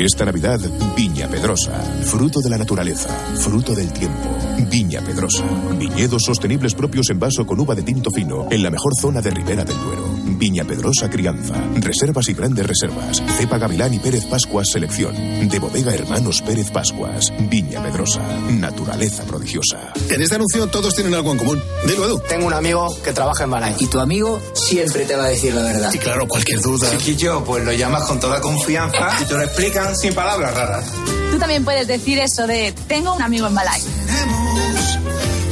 Esta 0.00 0.24
Navidad, 0.24 0.58
Viña 0.96 1.28
Pedrosa. 1.28 1.72
Fruto 2.04 2.40
de 2.40 2.48
la 2.48 2.56
naturaleza, 2.56 3.10
fruto 3.36 3.74
del 3.74 3.92
tiempo. 3.92 4.30
Viña 4.70 5.02
Pedrosa. 5.02 5.44
Viñedos 5.76 6.22
sostenibles 6.24 6.74
propios 6.74 7.10
en 7.10 7.18
vaso 7.18 7.44
con 7.46 7.60
uva 7.60 7.74
de 7.74 7.82
tinto 7.82 8.10
fino, 8.10 8.46
en 8.50 8.62
la 8.62 8.70
mejor 8.70 8.94
zona 8.98 9.20
de 9.20 9.30
Ribera 9.30 9.62
del 9.62 9.78
Duero. 9.78 10.08
Viña 10.38 10.64
Pedrosa 10.64 11.10
Crianza. 11.10 11.54
Reservas 11.74 12.30
y 12.30 12.32
grandes 12.32 12.66
reservas. 12.66 13.22
Cepa 13.36 13.58
Gavilán 13.58 13.92
y 13.92 13.98
Pérez 13.98 14.24
Pascuas 14.24 14.70
Selección. 14.70 15.14
De 15.50 15.58
bodega 15.58 15.92
Hermanos 15.92 16.40
Pérez 16.40 16.70
Pascuas. 16.70 17.30
Viña 17.50 17.82
Pedrosa. 17.82 18.22
Naturaleza 18.52 19.24
prodigiosa. 19.24 19.92
En 20.08 20.22
este 20.22 20.36
anuncio 20.36 20.66
todos 20.68 20.94
tienen 20.94 21.12
algo 21.12 21.32
en 21.32 21.38
común. 21.38 21.62
Dilo, 21.86 22.06
Edu. 22.06 22.22
Tengo 22.26 22.46
un 22.46 22.54
amigo 22.54 22.88
que 23.04 23.12
trabaja 23.12 23.44
en 23.44 23.50
Malay. 23.50 23.76
Y 23.78 23.86
tu 23.88 24.00
amigo 24.00 24.40
siempre 24.54 25.04
te 25.04 25.14
va 25.14 25.24
a 25.24 25.28
decir 25.28 25.52
la 25.54 25.62
verdad. 25.62 25.92
Y 25.92 25.98
claro, 25.98 26.26
cualquier 26.26 26.62
duda. 26.62 26.88
Chiquillo, 26.96 27.44
pues 27.44 27.62
lo 27.66 27.72
llamas 27.72 28.04
con 28.04 28.18
toda 28.18 28.40
confianza 28.40 29.10
y 29.20 29.24
te 29.26 29.34
lo 29.34 29.42
explican 29.42 29.89
sin 29.96 30.14
palabras 30.14 30.54
raras. 30.54 30.84
Tú 31.30 31.38
también 31.38 31.64
puedes 31.64 31.86
decir 31.86 32.18
eso 32.18 32.46
de 32.46 32.72
tengo 32.86 33.14
un 33.14 33.22
amigo 33.22 33.46
en 33.46 33.54
Malay. 33.54 33.82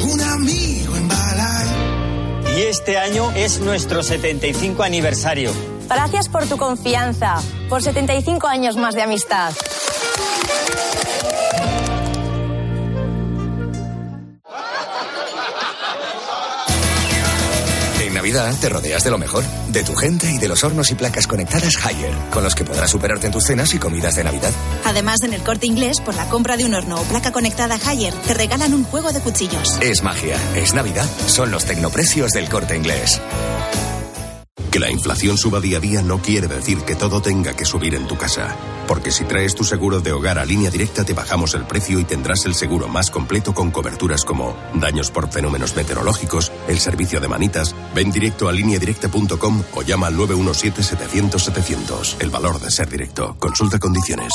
Un 0.03 0.21
amigo 0.21 0.97
en 0.97 1.09
Y 2.57 2.63
este 2.63 2.99
año 2.99 3.31
es 3.33 3.61
nuestro 3.61 4.03
75 4.03 4.83
aniversario. 4.83 5.53
Gracias 5.89 6.29
por 6.29 6.47
tu 6.47 6.57
confianza, 6.57 7.37
por 7.69 7.83
75 7.83 8.47
años 8.47 8.77
más 8.77 8.95
de 8.95 9.03
amistad. 9.03 9.53
Navidad 18.29 18.55
te 18.61 18.69
rodeas 18.69 19.05
de 19.05 19.11
lo 19.11 19.17
mejor, 19.17 19.43
de 19.69 19.83
tu 19.83 19.95
gente 19.95 20.31
y 20.31 20.37
de 20.37 20.49
los 20.49 20.63
hornos 20.63 20.91
y 20.91 20.95
placas 20.95 21.27
conectadas 21.27 21.83
Haier, 21.83 22.13
con 22.31 22.45
los 22.45 22.55
que 22.55 22.63
podrás 22.63 22.91
superarte 22.91 23.25
en 23.25 23.33
tus 23.33 23.45
cenas 23.45 23.73
y 23.73 23.79
comidas 23.79 24.17
de 24.17 24.25
Navidad. 24.25 24.53
Además, 24.85 25.23
en 25.23 25.33
el 25.33 25.43
corte 25.43 25.67
inglés, 25.67 25.99
por 26.03 26.15
la 26.15 26.29
compra 26.29 26.59
de 26.59 26.67
un 26.67 26.75
horno 26.75 27.01
o 27.01 27.05
placa 27.05 27.33
conectada 27.33 27.79
Haier, 27.83 28.13
te 28.13 28.35
regalan 28.35 28.75
un 28.75 28.85
juego 28.85 29.13
de 29.13 29.21
cuchillos. 29.21 29.79
Es 29.81 30.03
magia, 30.03 30.37
es 30.55 30.75
Navidad, 30.75 31.09
son 31.27 31.51
los 31.51 31.65
tecnoprecios 31.65 32.33
del 32.33 32.51
corte 32.51 32.77
inglés. 32.77 33.19
Que 34.71 34.79
la 34.79 34.91
inflación 34.91 35.39
suba 35.39 35.61
día 35.61 35.79
a 35.79 35.81
día 35.81 36.03
no 36.03 36.19
quiere 36.19 36.47
decir 36.47 36.83
que 36.83 36.95
todo 36.95 37.23
tenga 37.23 37.55
que 37.55 37.65
subir 37.65 37.95
en 37.95 38.07
tu 38.07 38.17
casa. 38.17 38.55
Porque 38.87 39.11
si 39.11 39.25
traes 39.25 39.55
tu 39.55 39.65
seguro 39.65 40.01
de 40.01 40.13
hogar 40.13 40.39
a 40.39 40.45
línea 40.45 40.71
directa 40.71 41.05
te 41.05 41.15
bajamos 41.15 41.55
el 41.55 41.65
precio 41.65 41.99
y 41.99 42.05
tendrás 42.05 42.45
el 42.45 42.55
seguro 42.55 42.89
más 42.89 43.11
completo 43.11 43.55
con 43.55 43.71
coberturas 43.71 44.25
como 44.25 44.57
daños 44.75 45.11
por 45.11 45.31
fenómenos 45.31 45.77
meteorológicos, 45.77 46.53
el 46.69 46.79
servicio 46.79 47.21
de 47.21 47.29
manitas. 47.29 47.75
Ven 47.95 48.11
directo 48.11 48.49
a 48.49 48.53
lineadirecta.com 48.53 49.63
o 49.75 49.83
llama 49.83 50.09
al 50.09 50.17
917-700-700. 50.17 52.17
El 52.21 52.31
valor 52.31 52.61
de 52.61 52.71
ser 52.71 52.89
directo. 52.89 53.37
Consulta 53.39 53.79
condiciones. 53.79 54.33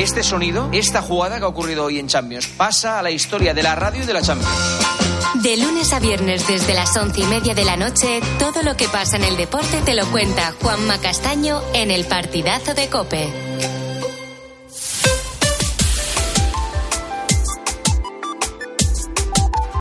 Este 0.00 0.22
sonido, 0.22 0.70
esta 0.72 1.02
jugada 1.02 1.36
que 1.36 1.44
ha 1.44 1.48
ocurrido 1.48 1.84
hoy 1.84 1.98
en 1.98 2.06
Champions, 2.06 2.46
pasa 2.46 2.98
a 2.98 3.02
la 3.02 3.10
historia 3.10 3.52
de 3.52 3.62
la 3.62 3.74
radio 3.74 4.02
y 4.02 4.06
de 4.06 4.14
la 4.14 4.22
Champions. 4.22 4.50
De 5.42 5.58
lunes 5.58 5.92
a 5.92 6.00
viernes 6.00 6.48
desde 6.48 6.72
las 6.72 6.96
once 6.96 7.20
y 7.20 7.24
media 7.24 7.54
de 7.54 7.66
la 7.66 7.76
noche, 7.76 8.22
todo 8.38 8.62
lo 8.62 8.78
que 8.78 8.88
pasa 8.88 9.18
en 9.18 9.24
el 9.24 9.36
deporte 9.36 9.82
te 9.84 9.92
lo 9.92 10.10
cuenta 10.10 10.54
Juanma 10.62 10.96
Castaño 11.02 11.60
en 11.74 11.90
el 11.90 12.06
partidazo 12.06 12.72
de 12.72 12.88
Cope. 12.88 13.79